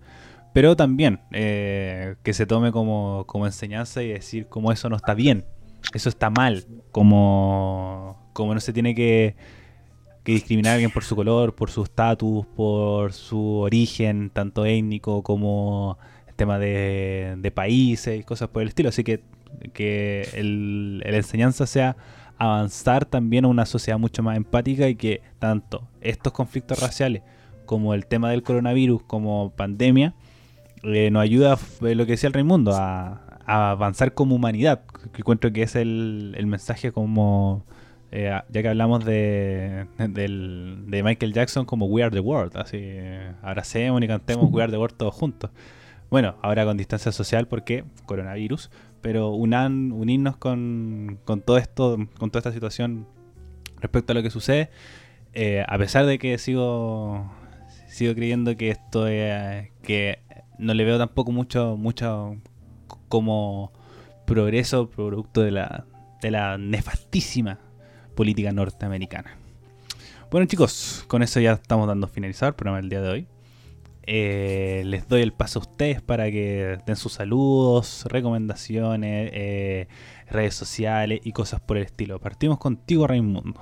[0.54, 5.14] pero también eh, que se tome como, como enseñanza y decir como eso no está
[5.14, 5.46] bien,
[5.94, 9.36] eso está mal, como, como no se tiene que
[10.24, 15.22] que discriminar a alguien por su color, por su estatus, por su origen, tanto étnico
[15.22, 15.98] como
[16.28, 18.90] el tema de, países y cosas por el estilo.
[18.90, 19.22] Así que
[19.74, 21.96] que el, enseñanza sea
[22.38, 27.22] avanzar también a una sociedad mucho más empática y que tanto estos conflictos raciales
[27.66, 30.16] como el tema del coronavirus como pandemia
[30.84, 34.82] eh, nos ayuda, eh, lo que decía el Raimundo, a, a avanzar como humanidad.
[35.14, 37.66] Que encuentro que es el mensaje como
[38.16, 43.32] eh, ya que hablamos de, de Michael Jackson como We Are the World, así eh,
[43.42, 45.50] abracemos y cantemos We Are the World todos juntos.
[46.12, 48.70] Bueno, ahora con distancia social porque coronavirus,
[49.02, 53.08] pero unan, unirnos con, con todo esto, con toda esta situación
[53.82, 54.70] respecto a lo que sucede,
[55.34, 57.32] eh, a pesar de que sigo
[57.88, 60.20] sigo creyendo que esto es, que
[60.60, 62.38] no le veo tampoco mucho mucho
[63.10, 63.74] como
[64.28, 65.86] progreso producto de la
[66.22, 67.58] de la nefastísima
[68.14, 69.38] política norteamericana.
[70.32, 73.28] Bueno chicos, con eso ya estamos dando finalizado el programa del día de hoy.
[74.06, 79.88] Eh, les doy el paso a ustedes para que den sus saludos, recomendaciones, eh,
[80.30, 82.20] redes sociales y cosas por el estilo.
[82.20, 83.62] Partimos contigo, Raimundo.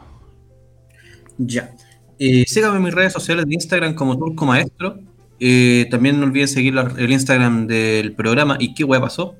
[1.38, 1.76] Ya.
[2.18, 5.00] Eh, síganme en mis redes sociales de Instagram como Turco Maestro.
[5.40, 9.36] Eh, también no olviden seguir el Instagram del programa y qué hueá pasó.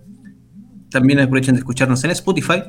[0.90, 2.64] También aprovechen de escucharnos en Spotify.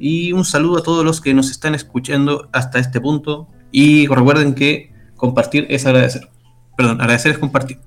[0.00, 3.46] Y un saludo a todos los que nos están escuchando hasta este punto.
[3.70, 6.28] Y recuerden que compartir es agradecer.
[6.76, 7.78] Perdón, agradecer es compartir.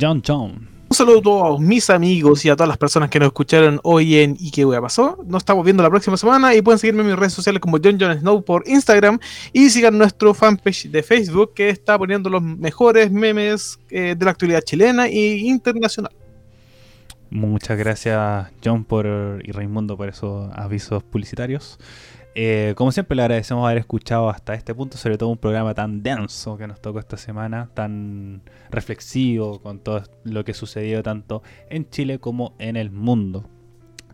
[0.00, 0.72] John John.
[0.88, 4.16] Un saludo a todos mis amigos y a todas las personas que nos escucharon hoy
[4.16, 5.18] en ¿Y qué wea pasó?
[5.26, 7.98] Nos estamos viendo la próxima semana y pueden seguirme en mis redes sociales como John
[7.98, 9.18] John Snow por Instagram
[9.52, 14.30] y sigan nuestro fanpage de Facebook que está poniendo los mejores memes eh, de la
[14.32, 16.12] actualidad chilena e internacional.
[17.34, 19.06] Muchas gracias, John por,
[19.42, 21.78] y Raimundo por esos avisos publicitarios.
[22.34, 26.02] Eh, como siempre, le agradecemos haber escuchado hasta este punto, sobre todo un programa tan
[26.02, 31.88] denso que nos tocó esta semana, tan reflexivo con todo lo que sucedió tanto en
[31.88, 33.48] Chile como en el mundo.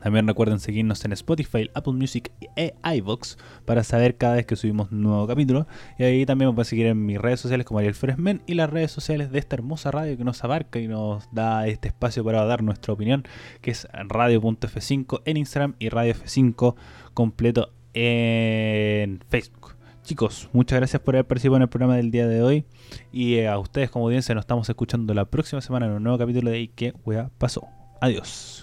[0.03, 4.91] También recuerden seguirnos en Spotify, Apple Music e iVoox para saber cada vez que subimos
[4.93, 5.67] un nuevo capítulo.
[5.99, 8.71] Y ahí también me pueden seguir en mis redes sociales como Ariel Fresmen y las
[8.71, 12.45] redes sociales de esta hermosa radio que nos abarca y nos da este espacio para
[12.45, 13.25] dar nuestra opinión,
[13.61, 16.75] que es radio.f5 en Instagram y Radio F5
[17.15, 19.79] completo en Facebook.
[20.09, 22.65] Chicos, muchas gracias por haber participado en el programa del día de hoy.
[23.13, 26.17] Y eh, a ustedes como audiencia nos estamos escuchando la próxima semana en un nuevo
[26.17, 27.67] capítulo de ¿Y qué wea pasó?
[28.01, 28.58] Adiós.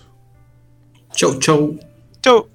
[1.15, 1.75] Chau, chau.
[2.21, 2.47] Chau.